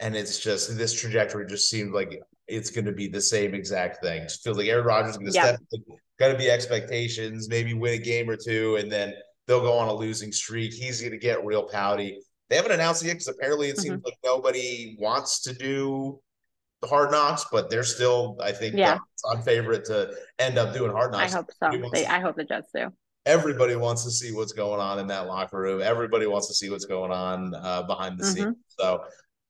[0.00, 4.02] And it's just this trajectory just seems like it's going to be the same exact
[4.02, 4.22] thing.
[4.22, 5.60] It feels like Aaron Rodgers is going to step,
[6.18, 9.14] going to be expectations, maybe win a game or two, and then
[9.46, 10.72] they'll go on a losing streak.
[10.72, 12.20] He's going to get real pouty.
[12.48, 14.04] They haven't announced it yet because apparently it seems mm-hmm.
[14.04, 16.20] like nobody wants to do
[16.80, 18.98] the Hard Knocks, but they're still, I think, yeah.
[19.24, 21.32] on favorite to end up doing Hard Knocks.
[21.32, 21.90] I hope so.
[21.92, 22.92] They, I hope the Jets do.
[23.24, 25.80] Everybody wants to see what's going on in that locker room.
[25.80, 28.34] Everybody wants to see what's going on uh, behind the mm-hmm.
[28.34, 28.56] scenes.
[28.68, 29.04] So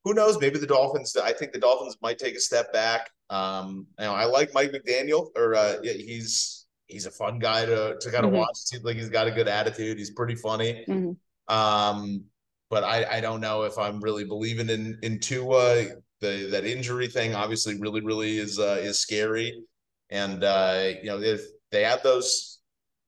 [0.04, 0.38] who knows?
[0.40, 1.16] Maybe the Dolphins.
[1.16, 3.10] I think the Dolphins might take a step back.
[3.30, 7.64] Um, you know, I like Mike McDaniel, or uh, yeah, he's he's a fun guy
[7.64, 8.40] to to kind of mm-hmm.
[8.40, 8.50] watch.
[8.52, 9.98] It seems like he's got a good attitude.
[9.98, 10.84] He's pretty funny.
[10.88, 11.54] Mm-hmm.
[11.54, 12.24] Um,
[12.68, 15.86] but I, I don't know if I'm really believing in in Tua
[16.22, 19.62] the that injury thing obviously really really is uh, is scary,
[20.08, 22.51] and uh, you know if they have those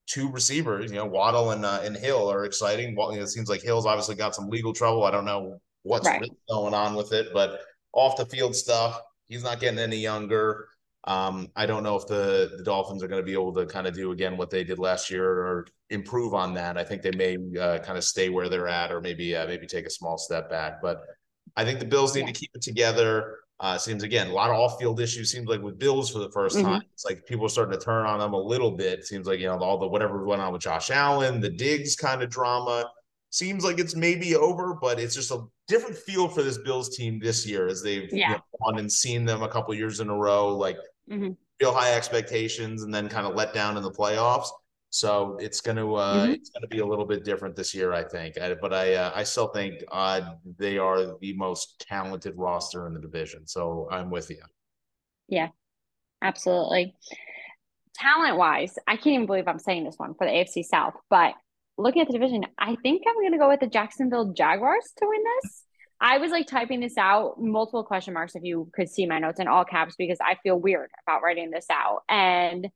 [0.06, 2.94] two receivers, you know Waddle and uh, and Hill are exciting.
[2.94, 5.04] Well, you know, it seems like Hill's obviously got some legal trouble.
[5.04, 6.20] I don't know what's right.
[6.20, 7.60] really going on with it, but
[7.92, 10.68] off the field stuff, he's not getting any younger.
[11.06, 13.86] Um, I don't know if the, the Dolphins are going to be able to kind
[13.86, 16.78] of do again what they did last year or improve on that.
[16.78, 19.66] I think they may uh, kind of stay where they're at, or maybe uh, maybe
[19.66, 20.80] take a small step back.
[20.80, 21.02] But
[21.56, 22.26] I think the Bills need yeah.
[22.28, 23.38] to keep it together.
[23.64, 25.31] Uh, seems again a lot of off-field issues.
[25.31, 26.64] Seems like with Bills for the 1st mm-hmm.
[26.66, 29.07] time, it's like people are starting to turn on them a little bit.
[29.07, 32.22] Seems like you know all the whatever went on with Josh Allen, the Diggs kind
[32.22, 32.85] of drama.
[33.31, 37.18] Seems like it's maybe over, but it's just a different feel for this Bills team
[37.18, 38.29] this year as they've yeah.
[38.29, 40.77] you know, won and seen them a couple years in a row, like
[41.11, 41.31] mm-hmm.
[41.59, 44.48] real high expectations, and then kind of let down in the playoffs.
[44.94, 46.35] So it's going to uh, mm-hmm.
[46.35, 48.40] it's going to be a little bit different this year, I think.
[48.40, 52.94] I, but I uh, I still think uh, they are the most talented roster in
[52.94, 53.44] the division.
[53.44, 54.40] So I'm with you.
[55.26, 55.48] Yeah,
[56.22, 56.94] absolutely.
[57.96, 61.35] Talent wise, I can't even believe I'm saying this one for the AFC South, but
[61.76, 65.07] looking at the division, I think I'm going to go with the Jacksonville Jaguars to
[65.09, 65.64] win this.
[66.00, 69.40] I was like typing this out, multiple question marks if you could see my notes
[69.40, 72.02] in all caps because I feel weird about writing this out.
[72.09, 72.68] And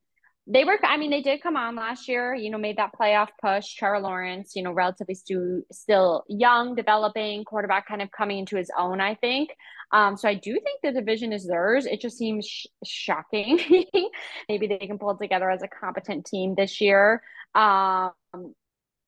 [0.51, 3.29] they were i mean they did come on last year you know made that playoff
[3.41, 3.75] push.
[3.75, 8.71] Trevor lawrence you know relatively stu- still young developing quarterback kind of coming into his
[8.77, 9.51] own i think.
[9.93, 11.87] Um, so i do think the division is theirs.
[11.87, 13.59] It just seems sh- shocking.
[14.49, 17.23] Maybe they can pull it together as a competent team this year.
[17.55, 18.13] Um,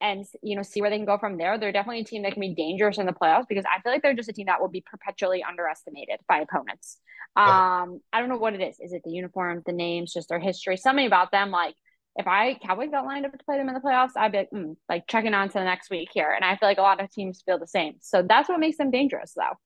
[0.00, 1.58] and you know see where they can go from there.
[1.58, 4.02] They're definitely a team that can be dangerous in the playoffs because I feel like
[4.02, 6.98] they're just a team that will be perpetually underestimated by opponents.
[7.36, 8.76] Um, I don't know what it is.
[8.80, 10.76] Is it the uniform, the names, just their history?
[10.76, 11.50] Something about them.
[11.50, 11.74] Like
[12.16, 14.50] if I Cowboys got lined up to play them in the playoffs, I'd be like,
[14.50, 16.32] mm, like checking on to the next week here.
[16.34, 17.94] And I feel like a lot of teams feel the same.
[18.00, 19.56] So that's what makes them dangerous, though.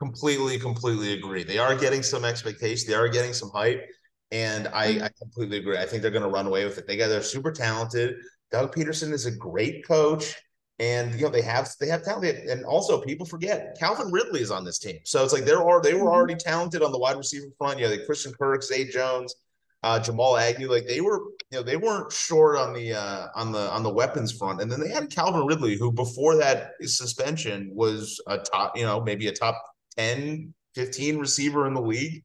[0.00, 1.44] Completely, completely agree.
[1.44, 2.90] They are getting some expectation.
[2.90, 3.86] They are getting some hype.
[4.32, 5.04] And I, mm-hmm.
[5.04, 5.76] I completely agree.
[5.76, 6.86] I think they're going to run away with it.
[6.86, 8.16] They got they're super talented.
[8.52, 10.36] Doug Pederson is a great coach,
[10.78, 12.48] and you know they have they have talent.
[12.48, 15.80] And also, people forget Calvin Ridley is on this team, so it's like there are
[15.80, 16.08] they were mm-hmm.
[16.08, 17.78] already talented on the wide receiver front.
[17.78, 19.34] You know, like Christian Kirk, Zay Jones,
[19.82, 21.18] uh, Jamal Agnew, like they were
[21.50, 24.60] you know they weren't short on the uh, on the on the weapons front.
[24.60, 29.00] And then they had Calvin Ridley, who before that suspension was a top you know
[29.00, 29.62] maybe a top
[29.96, 32.24] 10, 15 receiver in the league.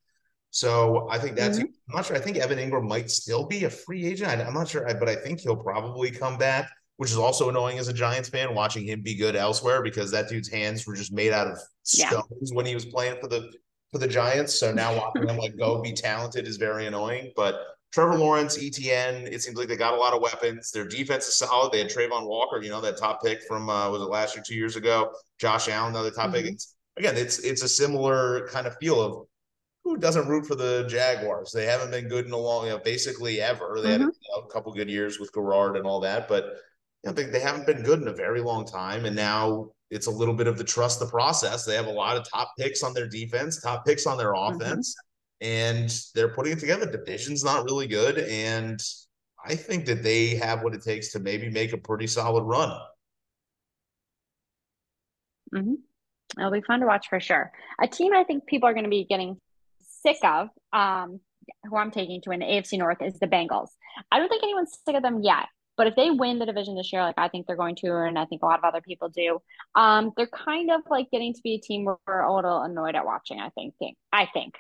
[0.52, 1.58] So I think that's.
[1.58, 1.68] Mm-hmm.
[1.90, 2.16] I'm not sure.
[2.16, 4.30] I think Evan Engram might still be a free agent.
[4.30, 7.80] I, am not sure, but I think he'll probably come back, which is also annoying
[7.80, 11.14] as a Giants fan watching him be good elsewhere because that dude's hands were just
[11.14, 12.56] made out of stones yeah.
[12.56, 13.52] when he was playing for the
[13.92, 14.60] for the Giants.
[14.60, 17.32] So now watching him like go be talented is very annoying.
[17.36, 17.62] But
[17.94, 20.72] Trevor Lawrence, Etienne, it seems like they got a lot of weapons.
[20.72, 21.72] Their defense is solid.
[21.72, 24.44] They had Travon Walker, you know, that top pick from uh, was it last year,
[24.46, 25.12] two years ago.
[25.40, 26.34] Josh Allen, another top mm-hmm.
[26.34, 26.46] pick.
[26.54, 29.28] It's, again, it's it's a similar kind of feel of
[29.88, 31.52] who doesn't root for the Jaguars?
[31.52, 33.80] They haven't been good in a long, you know, basically ever.
[33.82, 34.04] They mm-hmm.
[34.04, 36.44] had you know, a couple good years with Garrard and all that, but
[37.04, 39.06] you know, they, they haven't been good in a very long time.
[39.06, 41.64] And now it's a little bit of the trust the process.
[41.64, 44.62] They have a lot of top picks on their defense, top picks on their mm-hmm.
[44.62, 44.94] offense,
[45.42, 45.48] mm-hmm.
[45.48, 46.86] and they're putting it together.
[46.86, 48.82] Division's not really good, and
[49.46, 52.78] I think that they have what it takes to maybe make a pretty solid run.
[55.56, 55.76] Mm-hmm.
[56.38, 57.52] It'll be fun to watch for sure.
[57.82, 59.40] A team I think people are going to be getting
[60.08, 61.20] sick of, um,
[61.66, 63.70] who I'm taking to an AFC North is the Bengals.
[64.12, 65.48] I don't think anyone's sick of them yet.
[65.76, 68.18] But if they win the division this year, like I think they're going to, and
[68.18, 69.40] I think a lot of other people do,
[69.76, 72.96] um, they're kind of like getting to be a team where we're a little annoyed
[72.96, 73.40] at watching.
[73.40, 73.76] I think.
[74.12, 74.56] I think.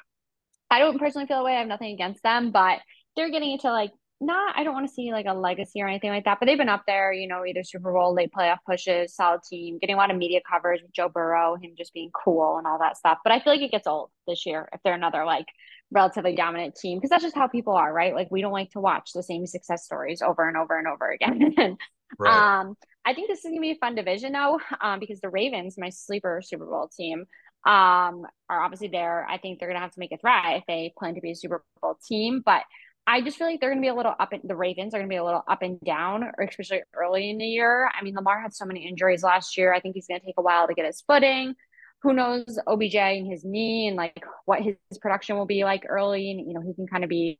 [0.70, 1.56] I don't personally feel the way.
[1.56, 2.82] I have nothing against them, but
[3.16, 6.10] they're getting into like not I don't want to see like a legacy or anything
[6.10, 9.16] like that, but they've been up there, you know, either Super Bowl, late playoff pushes,
[9.16, 12.58] solid team, getting a lot of media coverage with Joe Burrow, him just being cool
[12.58, 13.20] and all that stuff.
[13.24, 15.46] But I feel like it gets old this year if they're another like
[15.92, 18.16] relatively dominant team because that's just how people are, right?
[18.16, 21.10] Like we don't like to watch the same success stories over and over and over
[21.10, 21.78] again.
[22.20, 22.60] right.
[22.60, 22.76] Um,
[23.06, 25.90] I think this is gonna be a fun division though, um, because the Ravens, my
[25.90, 27.26] sleeper Super Bowl team,
[27.66, 29.26] um, are obviously there.
[29.30, 31.36] I think they're gonna have to make it thrive if they plan to be a
[31.36, 32.64] Super Bowl team, but
[33.10, 34.34] I just feel like they're going to be a little up.
[34.34, 37.38] In, the Ravens are going to be a little up and down, especially early in
[37.38, 37.90] the year.
[37.98, 39.74] I mean, Lamar had so many injuries last year.
[39.74, 41.56] I think he's going to take a while to get his footing.
[42.04, 46.32] Who knows OBJ and his knee and like what his production will be like early,
[46.32, 47.40] and you know he can kind of be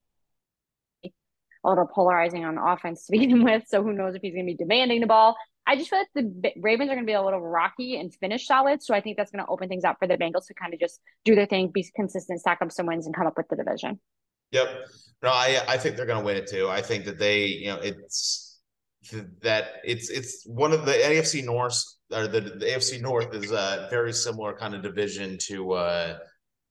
[1.04, 1.10] a
[1.70, 3.64] little polarizing on offense to begin with.
[3.68, 5.36] So who knows if he's going to be demanding the ball.
[5.70, 8.48] I just feel like the Ravens are going to be a little rocky and finish
[8.48, 8.82] solid.
[8.82, 10.80] So I think that's going to open things up for the Bengals to kind of
[10.80, 13.58] just do their thing, be consistent, stack up some wins, and come up with the
[13.58, 14.00] division.
[14.52, 14.68] Yep.
[15.24, 16.70] No, I I think they're going to win it too.
[16.70, 18.60] I think that they, you know, it's
[19.42, 21.82] that it's it's one of the AFC North
[22.14, 26.18] or the, the AFC North is a very similar kind of division to uh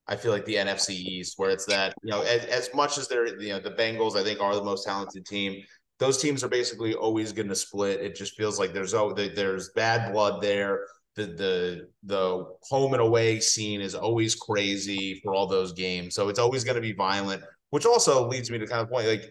[0.08, 3.08] I feel like the NFC East, where it's that you know as, as much as
[3.08, 5.62] they're you know the Bengals, I think are the most talented team.
[5.98, 8.00] Those teams are basically always going to split.
[8.00, 10.86] It just feels like there's oh there's bad blood there.
[11.16, 16.28] The the the home and away scene is always crazy for all those games, so
[16.28, 19.30] it's always going to be violent which also leads me to kind of point like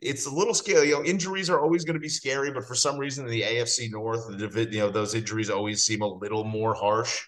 [0.00, 0.88] it's a little scary.
[0.88, 3.42] You know, injuries are always going to be scary, but for some reason in the
[3.42, 7.22] AFC North, the you know those injuries always seem a little more harsh.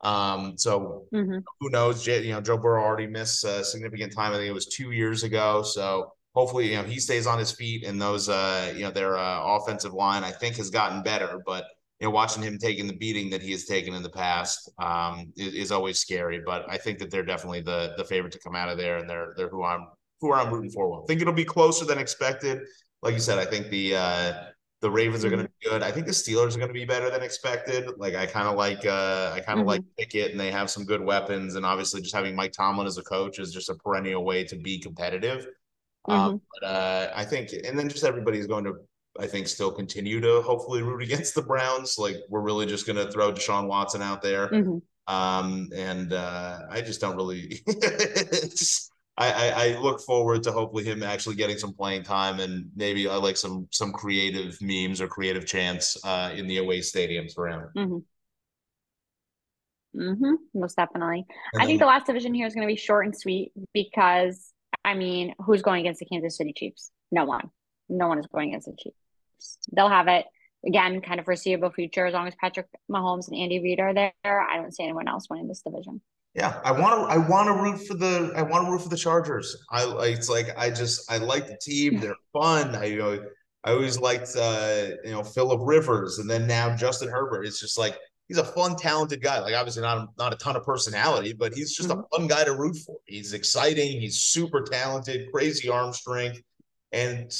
[0.00, 1.38] Um, so mm-hmm.
[1.60, 2.06] who knows?
[2.06, 4.32] You know, Joe Burrow already missed a significant time.
[4.32, 5.62] I think it was two years ago.
[5.62, 9.18] So hopefully, you know, he stays on his feet, and those, uh, you know, their
[9.18, 11.64] uh, offensive line I think has gotten better, but
[12.00, 15.32] you know, watching him taking the beating that he has taken in the past um,
[15.36, 16.40] is, is, always scary.
[16.44, 19.10] But I think that they're definitely the the favorite to come out of there, and
[19.10, 19.86] they're they're who I'm
[20.20, 20.88] who I'm rooting for.
[20.88, 22.60] Well, I think it'll be closer than expected.
[23.02, 24.32] Like you said, I think the uh,
[24.80, 25.82] the Ravens are going to be good.
[25.82, 27.90] I think the Steelers are going to be better than expected.
[27.96, 29.68] Like I kind of like uh, I kind of mm-hmm.
[29.68, 32.98] like Pickett, and they have some good weapons, and obviously just having Mike Tomlin as
[32.98, 35.48] a coach is just a perennial way to be competitive.
[36.06, 36.28] Um, mm-hmm.
[36.28, 38.74] Um, but uh, I think, and then just everybody's going to
[39.18, 41.98] I think still continue to hopefully root against the Browns.
[41.98, 44.48] Like we're really just going to throw Deshaun Watson out there.
[44.48, 44.78] Mm-hmm.
[45.12, 47.60] Um, and uh, I just don't really.
[47.66, 52.70] just, I, I, I, look forward to hopefully him actually getting some playing time and
[52.76, 57.34] maybe I like some some creative memes or creative chants uh, in the away stadiums
[57.34, 57.68] for him.
[57.76, 57.96] Mm-hmm.
[60.00, 60.34] Mm-hmm.
[60.54, 61.26] Most definitely.
[61.58, 64.52] I think the last division here is going to be short and sweet because
[64.84, 66.92] I mean, who's going against the Kansas City Chiefs?
[67.10, 67.50] No one.
[67.88, 69.00] No one is going against the Chiefs
[69.72, 70.26] they'll have it
[70.66, 74.12] again, kind of foreseeable future as long as Patrick Mahomes and Andy Reid are there.
[74.24, 76.00] I don't see anyone else winning this division.
[76.34, 77.14] Yeah, I want to.
[77.14, 78.32] I want to root for the.
[78.36, 79.56] I want to root for the Chargers.
[79.70, 82.00] I it's like I just I like the team.
[82.00, 82.76] They're fun.
[82.76, 83.24] I you know
[83.64, 87.44] I always liked uh you know Philip Rivers, and then now Justin Herbert.
[87.44, 87.98] It's just like
[88.28, 89.40] he's a fun, talented guy.
[89.40, 92.00] Like obviously not not a ton of personality, but he's just mm-hmm.
[92.00, 92.96] a fun guy to root for.
[93.06, 94.00] He's exciting.
[94.00, 96.40] He's super talented, crazy arm strength,
[96.92, 97.32] and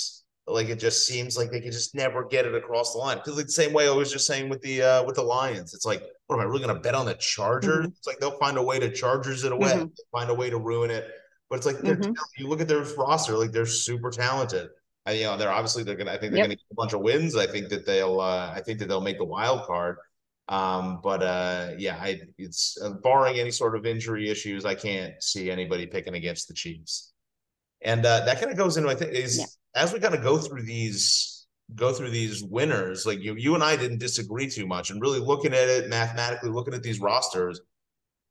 [0.50, 3.18] like it just seems like they can just never get it across the line.
[3.18, 5.74] Because like the same way I was just saying with the uh with the Lions,
[5.74, 7.78] it's like, what am I really gonna bet on the Chargers?
[7.78, 7.88] Mm-hmm.
[7.88, 9.86] It's like they'll find a way to Chargers it away, mm-hmm.
[10.12, 11.08] find a way to ruin it.
[11.50, 12.12] But it's like mm-hmm.
[12.36, 14.68] you look at their roster, like they're super talented.
[15.06, 16.12] And, you know, they're obviously they're gonna.
[16.12, 16.46] I think they're yep.
[16.46, 17.36] gonna get a bunch of wins.
[17.36, 18.20] I think that they'll.
[18.20, 19.96] uh I think that they'll make the wild card.
[20.48, 25.22] Um, but uh, yeah, I it's uh, barring any sort of injury issues, I can't
[25.22, 27.12] see anybody picking against the Chiefs.
[27.82, 30.22] And uh, that kind of goes into I think is yeah as we kind of
[30.22, 34.66] go through these go through these winners, like you you and I didn't disagree too
[34.66, 37.60] much, and really looking at it mathematically, looking at these rosters,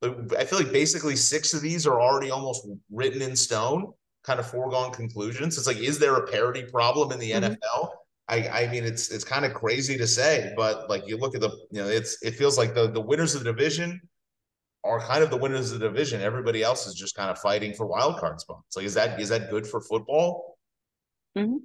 [0.04, 4.50] I feel like basically six of these are already almost written in stone, kind of
[4.50, 5.58] foregone conclusions.
[5.58, 7.54] It's like, is there a parity problem in the mm-hmm.
[7.54, 7.90] NFL?
[8.30, 11.42] I, I mean, it's it's kind of crazy to say, but like you look at
[11.42, 14.02] the, you know, it's it feels like the the winners of the division
[14.84, 16.22] are kind of the winners of the division.
[16.22, 18.76] Everybody else is just kind of fighting for wild card spots.
[18.76, 20.57] Like, is that is that good for football?
[21.38, 21.58] Mm-hmm.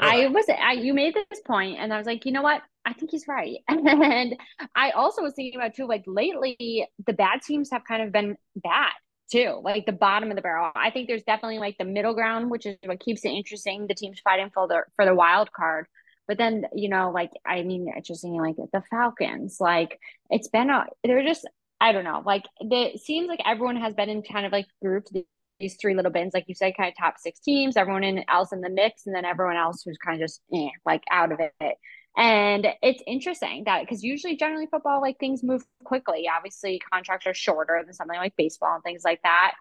[0.00, 2.62] I, I was I you made this point and I was like, you know what?
[2.84, 3.58] I think he's right.
[3.68, 4.36] And
[4.74, 8.36] I also was thinking about too, like lately the bad teams have kind of been
[8.56, 8.92] bad
[9.30, 10.70] too, like the bottom of the barrel.
[10.74, 13.86] I think there's definitely like the middle ground, which is what keeps it interesting.
[13.86, 15.86] The teams fighting for the for the wild card.
[16.26, 19.98] But then, you know, like I mean, it's just thinking like the Falcons, like
[20.30, 21.46] it's been a they're just
[21.80, 25.12] I don't know, like it seems like everyone has been in kind of like groups
[25.60, 28.52] these three little bins, like you said, kind of top six teams, everyone in, else
[28.52, 31.40] in the mix, and then everyone else who's kind of just eh, like out of
[31.40, 31.76] it.
[32.16, 36.28] And it's interesting that because usually, generally, football, like things move quickly.
[36.34, 39.52] Obviously, contracts are shorter than something like baseball and things like that.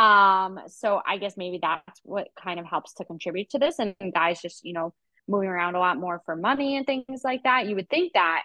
[0.00, 3.78] Um, so I guess maybe that's what kind of helps to contribute to this.
[3.78, 4.92] And guys just, you know,
[5.26, 7.66] moving around a lot more for money and things like that.
[7.66, 8.42] You would think that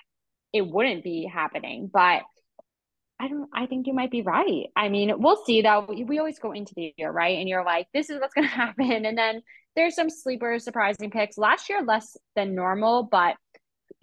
[0.54, 2.22] it wouldn't be happening, but
[3.20, 4.68] I don't I think you might be right.
[4.76, 5.86] I mean, we'll see though.
[5.90, 7.38] We, always go into the year, right?
[7.38, 9.06] And you're like, this is what's gonna happen.
[9.06, 9.42] And then
[9.76, 11.38] there's some sleeper surprising picks.
[11.38, 13.36] Last year less than normal, but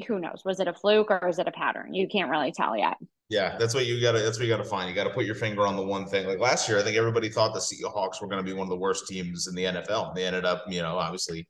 [0.07, 0.43] who knows?
[0.45, 1.95] Was it a fluke or is it a pattern?
[1.95, 2.97] You can't really tell yet.
[3.29, 4.89] Yeah, that's what you gotta that's what you gotta find.
[4.89, 6.27] You gotta put your finger on the one thing.
[6.27, 8.77] Like last year, I think everybody thought the Seahawks were gonna be one of the
[8.77, 10.15] worst teams in the NFL.
[10.15, 11.49] They ended up, you know, obviously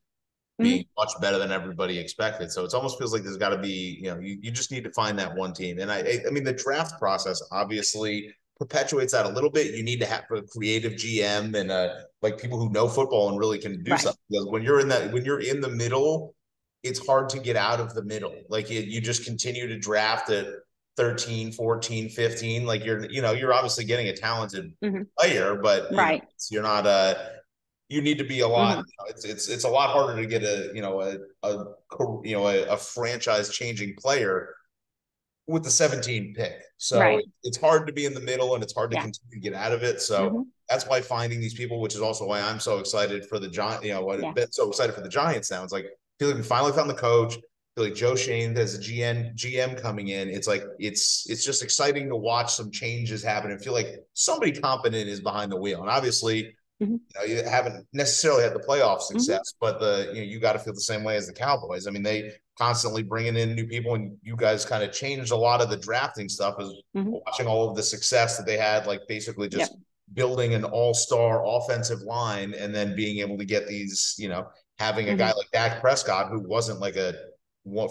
[0.59, 1.01] being mm-hmm.
[1.03, 2.51] much better than everybody expected.
[2.51, 4.85] So it almost feels like there's got to be, you know, you, you just need
[4.85, 5.79] to find that one team.
[5.79, 9.75] And I, I mean, the draft process obviously perpetuates that a little bit.
[9.75, 13.39] You need to have a creative GM and uh, like people who know football and
[13.39, 14.01] really can do right.
[14.01, 14.23] something.
[14.31, 16.35] Because when you're in that, when you're in the middle,
[16.83, 18.35] it's hard to get out of the middle.
[18.49, 20.47] Like you, you just continue to draft at
[20.97, 22.65] 13, 14, 15.
[22.65, 25.03] Like you're, you know, you're obviously getting a talented mm-hmm.
[25.19, 26.23] player, but right.
[26.23, 27.29] Know, you're not a, uh,
[27.89, 28.79] you need to be a lot.
[28.79, 28.79] Mm-hmm.
[28.79, 31.65] You know, it's it's it's a lot harder to get a you know a a
[32.25, 34.55] you know a, a franchise changing player
[35.47, 36.63] with the 17 pick.
[36.77, 37.25] So right.
[37.45, 39.03] it's hard to be in the middle and it's hard to yeah.
[39.03, 40.01] continue to get out of it.
[40.01, 40.43] So mm-hmm.
[40.69, 43.85] that's why finding these people, which is also why I'm so excited for the Giant.
[43.85, 44.33] You know, what yeah.
[44.33, 45.63] been so excited for the Giants now.
[45.63, 47.37] It's like I feel like we finally found the coach.
[47.37, 50.29] I feel like Joe Schoen has a GM GM coming in.
[50.29, 54.53] It's like it's it's just exciting to watch some changes happen and feel like somebody
[54.53, 55.81] competent is behind the wheel.
[55.81, 56.93] And obviously Mm-hmm.
[56.93, 59.19] You know, you haven't necessarily had the playoff mm-hmm.
[59.19, 59.61] success, mm-hmm.
[59.61, 61.87] but the you know you got to feel the same way as the Cowboys.
[61.87, 65.37] I mean, they constantly bringing in new people, and you guys kind of changed a
[65.37, 67.13] lot of the drafting stuff as mm-hmm.
[67.27, 69.81] watching all of the success that they had, like basically just yep.
[70.15, 74.47] building an all-star offensive line, and then being able to get these, you know,
[74.79, 75.19] having a mm-hmm.
[75.19, 77.15] guy like Dak Prescott who wasn't like a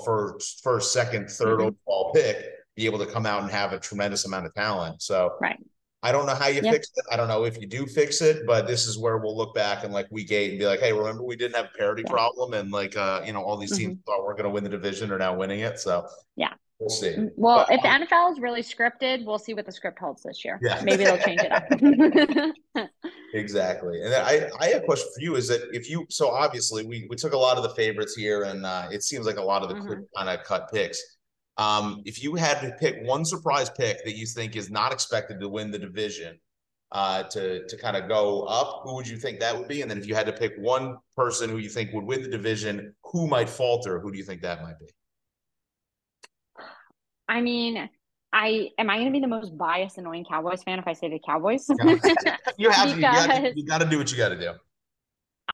[0.05, 1.75] first, first, second, 3rd mm-hmm.
[1.87, 5.01] overall pick, be able to come out and have a tremendous amount of talent.
[5.01, 5.57] So right.
[6.05, 6.71] I don't know how you yep.
[6.71, 7.03] fix it.
[7.11, 9.83] I don't know if you do fix it, but this is where we'll look back
[9.83, 12.11] and like week eight and be like, hey, remember we didn't have a parity yeah.
[12.11, 14.01] problem and like uh, you know, all these teams mm-hmm.
[14.05, 15.79] thought we're gonna win the division are now winning it.
[15.79, 16.53] So yeah.
[16.77, 17.07] We'll see.
[17.07, 20.23] Mm, well, but, if the NFL is really scripted, we'll see what the script holds
[20.23, 20.59] this year.
[20.61, 20.81] Yeah.
[20.83, 22.89] Maybe they'll change it up.
[23.33, 24.01] exactly.
[24.01, 26.85] And then I, I have a question for you is that if you so obviously
[26.85, 29.41] we we took a lot of the favorites here and uh, it seems like a
[29.41, 30.01] lot of the mm-hmm.
[30.15, 31.01] kind of cut picks.
[31.57, 35.39] Um, if you had to pick one surprise pick that you think is not expected
[35.39, 36.37] to win the division,
[36.91, 39.81] uh, to to kind of go up, who would you think that would be?
[39.81, 42.29] And then if you had to pick one person who you think would win the
[42.29, 43.99] division, who might falter?
[43.99, 44.85] Who do you think that might be?
[47.27, 47.89] I mean,
[48.31, 51.09] I am I going to be the most biased, annoying Cowboys fan if I say
[51.09, 51.67] the Cowboys?
[52.57, 52.95] you have to.
[52.95, 54.51] You got, you got to do what you got to do.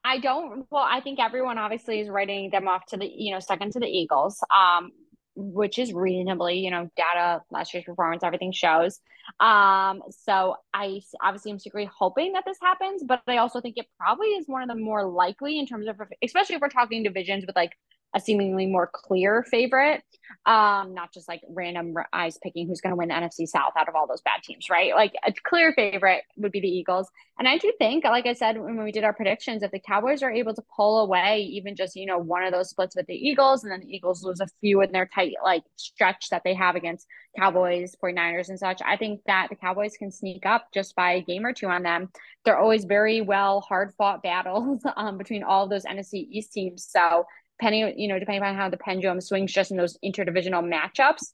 [0.04, 0.66] I don't.
[0.72, 3.80] Well, I think everyone obviously is writing them off to the you know second to
[3.80, 4.44] the Eagles.
[4.54, 4.92] Um,
[5.36, 9.00] which is reasonably, you know, data, last year's performance, everything shows.
[9.40, 13.88] Um, so I obviously am secretly hoping that this happens, but I also think it
[13.98, 17.46] probably is one of the more likely in terms of, especially if we're talking divisions
[17.46, 17.72] with like
[18.14, 20.04] a seemingly more clear favorite.
[20.46, 23.90] Um not just like random eyes picking who's going to win the NFC South out
[23.90, 24.96] of all those bad teams right?
[24.96, 27.10] Like a clear favorite would be the Eagles.
[27.38, 30.24] And I do think like I said when we did our predictions if the Cowboys
[30.24, 33.16] are able to pull away even just you know one of those splits with the
[33.16, 36.54] Eagles and then the Eagles lose a few in their tight like stretch that they
[36.54, 37.08] have against
[37.38, 41.22] Cowboys 49ers and such I think that the Cowboys can sneak up just by a
[41.22, 42.10] game or two on them.
[42.44, 46.88] They're always very well hard fought battles um, between all those NFC East teams.
[46.90, 47.26] So
[47.62, 51.34] depending, you know, depending on how the pendulum swings just in those interdivisional matchups,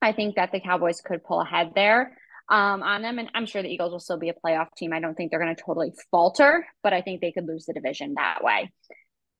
[0.00, 2.16] I think that the Cowboys could pull ahead there
[2.48, 3.18] um, on them.
[3.18, 4.92] And I'm sure the Eagles will still be a playoff team.
[4.92, 7.74] I don't think they're going to totally falter, but I think they could lose the
[7.74, 8.72] division that way.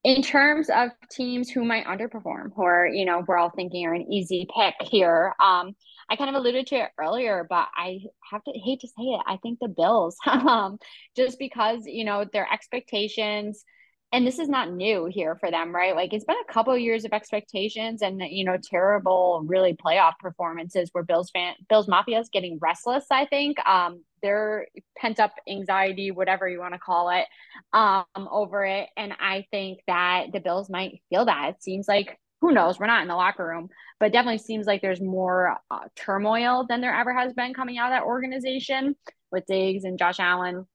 [0.04, 3.94] In terms of teams who might underperform, who are, you know, we're all thinking are
[3.94, 5.34] an easy pick here.
[5.42, 5.74] Um,
[6.10, 8.00] I kind of alluded to it earlier, but I
[8.30, 9.20] have to hate to say it.
[9.26, 10.78] I think the Bills, um,
[11.16, 13.64] just because, you know, their expectations–
[14.10, 15.94] and this is not new here for them, right?
[15.94, 20.14] Like it's been a couple of years of expectations and you know terrible, really playoff
[20.18, 23.04] performances where Bills fan Bills Mafia is getting restless.
[23.10, 27.26] I think um, their pent up anxiety, whatever you want to call it,
[27.72, 31.50] um, over it, and I think that the Bills might feel that.
[31.50, 32.78] It seems like who knows?
[32.78, 33.68] We're not in the locker room,
[34.00, 37.92] but definitely seems like there's more uh, turmoil than there ever has been coming out
[37.92, 38.96] of that organization
[39.30, 40.66] with Diggs and Josh Allen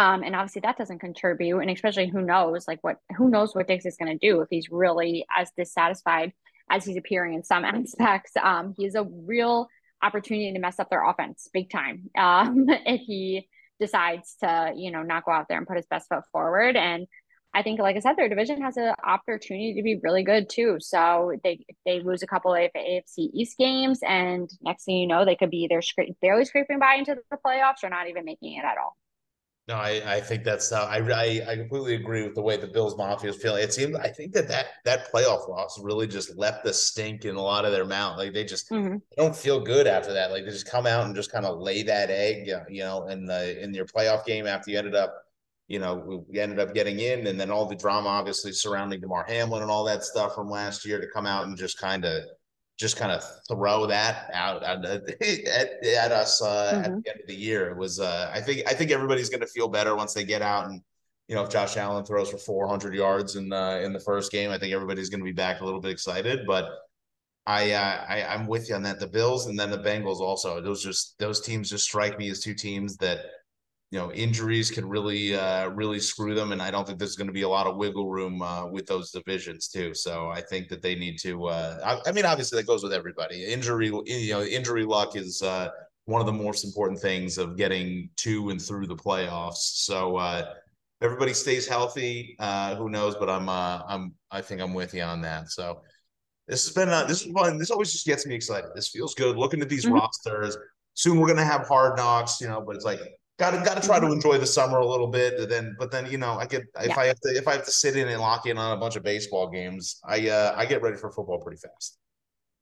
[0.00, 1.58] um, and obviously that doesn't contribute.
[1.58, 4.48] And especially who knows, like what, who knows what Diggs is going to do if
[4.48, 6.32] he's really as dissatisfied
[6.70, 8.32] as he's appearing in some aspects.
[8.42, 9.68] Um, he has a real
[10.02, 12.08] opportunity to mess up their offense big time.
[12.16, 13.46] Um, if he
[13.78, 16.76] decides to, you know, not go out there and put his best foot forward.
[16.76, 17.06] And
[17.52, 20.78] I think, like I said, their division has an opportunity to be really good too.
[20.80, 25.24] So they they lose a couple of AFC East games, and next thing you know,
[25.24, 28.54] they could be either scra- barely scraping by into the playoffs or not even making
[28.54, 28.96] it at all.
[29.68, 32.66] No, I, I think that's uh, I, I I completely agree with the way the
[32.66, 33.62] Bills Mafia is feeling.
[33.62, 37.36] It seems I think that that that playoff loss really just left the stink in
[37.36, 38.18] a lot of their mouth.
[38.18, 38.96] Like they just mm-hmm.
[39.16, 40.32] don't feel good after that.
[40.32, 43.26] Like they just come out and just kind of lay that egg, you know, in
[43.26, 45.14] the in your playoff game after you ended up,
[45.68, 49.24] you know, we ended up getting in, and then all the drama obviously surrounding Damar
[49.28, 52.24] Hamlin and all that stuff from last year to come out and just kind of
[52.80, 56.78] just kind of throw that out at, at, at us uh, mm-hmm.
[56.78, 57.68] at the end of the year.
[57.68, 60.40] It was, uh, I think, I think everybody's going to feel better once they get
[60.40, 60.70] out.
[60.70, 60.80] And
[61.28, 64.50] you know, if Josh Allen throws for 400 yards in uh, in the first game,
[64.50, 66.40] I think everybody's going to be back a little bit excited.
[66.46, 66.70] But
[67.46, 68.98] I, uh, I, I'm with you on that.
[68.98, 70.60] The Bills and then the Bengals also.
[70.60, 73.26] Those just those teams just strike me as two teams that
[73.90, 77.26] you know injuries can really uh, really screw them, and I don't think there's going
[77.26, 79.94] to be a lot of wiggle room uh, with those divisions too.
[79.94, 81.46] So I think that they need to.
[81.46, 83.44] Uh, I, I, mean, obviously that goes with everybody.
[83.44, 85.70] Injury, you know, injury luck is uh,
[86.04, 89.56] one of the most important things of getting to and through the playoffs.
[89.56, 90.54] So uh,
[91.02, 92.36] everybody stays healthy.
[92.38, 93.16] Uh, who knows?
[93.16, 95.50] But I'm I'm I think I'm with you on that.
[95.50, 95.82] So.
[96.48, 97.58] This has been uh, this is fun.
[97.58, 98.70] This always just gets me excited.
[98.74, 99.36] This feels good.
[99.36, 99.94] Looking at these mm-hmm.
[99.94, 100.56] rosters.
[100.94, 102.98] Soon we're gonna have hard knocks, you know, but it's like
[103.40, 104.16] Got to got to try to mm-hmm.
[104.16, 105.48] enjoy the summer a little bit.
[105.48, 107.00] Then, but then you know, I get if yeah.
[107.00, 108.96] I have to if I have to sit in and lock in on a bunch
[108.96, 111.96] of baseball games, I uh, I get ready for football pretty fast.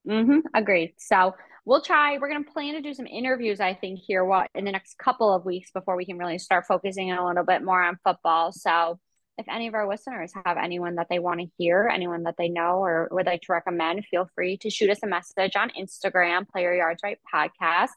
[0.09, 0.39] Mm-hmm.
[0.55, 0.95] Agreed.
[0.99, 2.17] So we'll try.
[2.19, 3.59] We're going to plan to do some interviews.
[3.59, 6.67] I think here, what in the next couple of weeks before we can really start
[6.69, 8.53] focusing a little bit more on football.
[8.53, 9.01] So
[9.37, 12.49] if any of our listeners have anyone that they want to hear, anyone that they
[12.49, 16.49] know or would like to recommend, feel free to shoot us a message on Instagram,
[16.49, 17.89] Player Yards Right Podcast.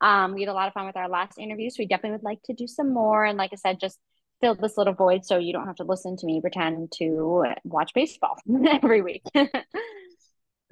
[0.00, 2.24] Um, we had a lot of fun with our last interview, So we definitely would
[2.24, 3.24] like to do some more.
[3.24, 3.98] And like I said, just
[4.40, 7.92] fill this little void so you don't have to listen to me pretend to watch
[7.94, 8.36] baseball
[8.70, 9.22] every week.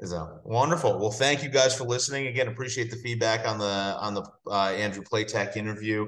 [0.02, 0.98] So wonderful.
[0.98, 2.26] Well, thank you guys for listening.
[2.28, 6.06] Again, appreciate the feedback on the on the uh, Andrew Playtech interview.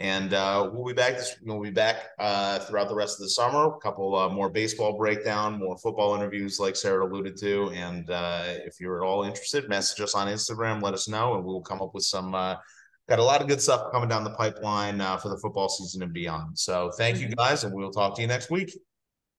[0.00, 1.16] And uh, we'll be back.
[1.16, 3.74] This we'll be back uh, throughout the rest of the summer.
[3.74, 7.70] A couple uh, more baseball breakdown, more football interviews, like Sarah alluded to.
[7.70, 10.82] And uh, if you're at all interested, message us on Instagram.
[10.82, 12.34] Let us know, and we'll come up with some.
[12.34, 12.56] Uh,
[13.08, 16.02] got a lot of good stuff coming down the pipeline uh, for the football season
[16.02, 16.58] and beyond.
[16.58, 17.34] So thank you mm-hmm.
[17.34, 18.76] guys, and we'll talk to you next week.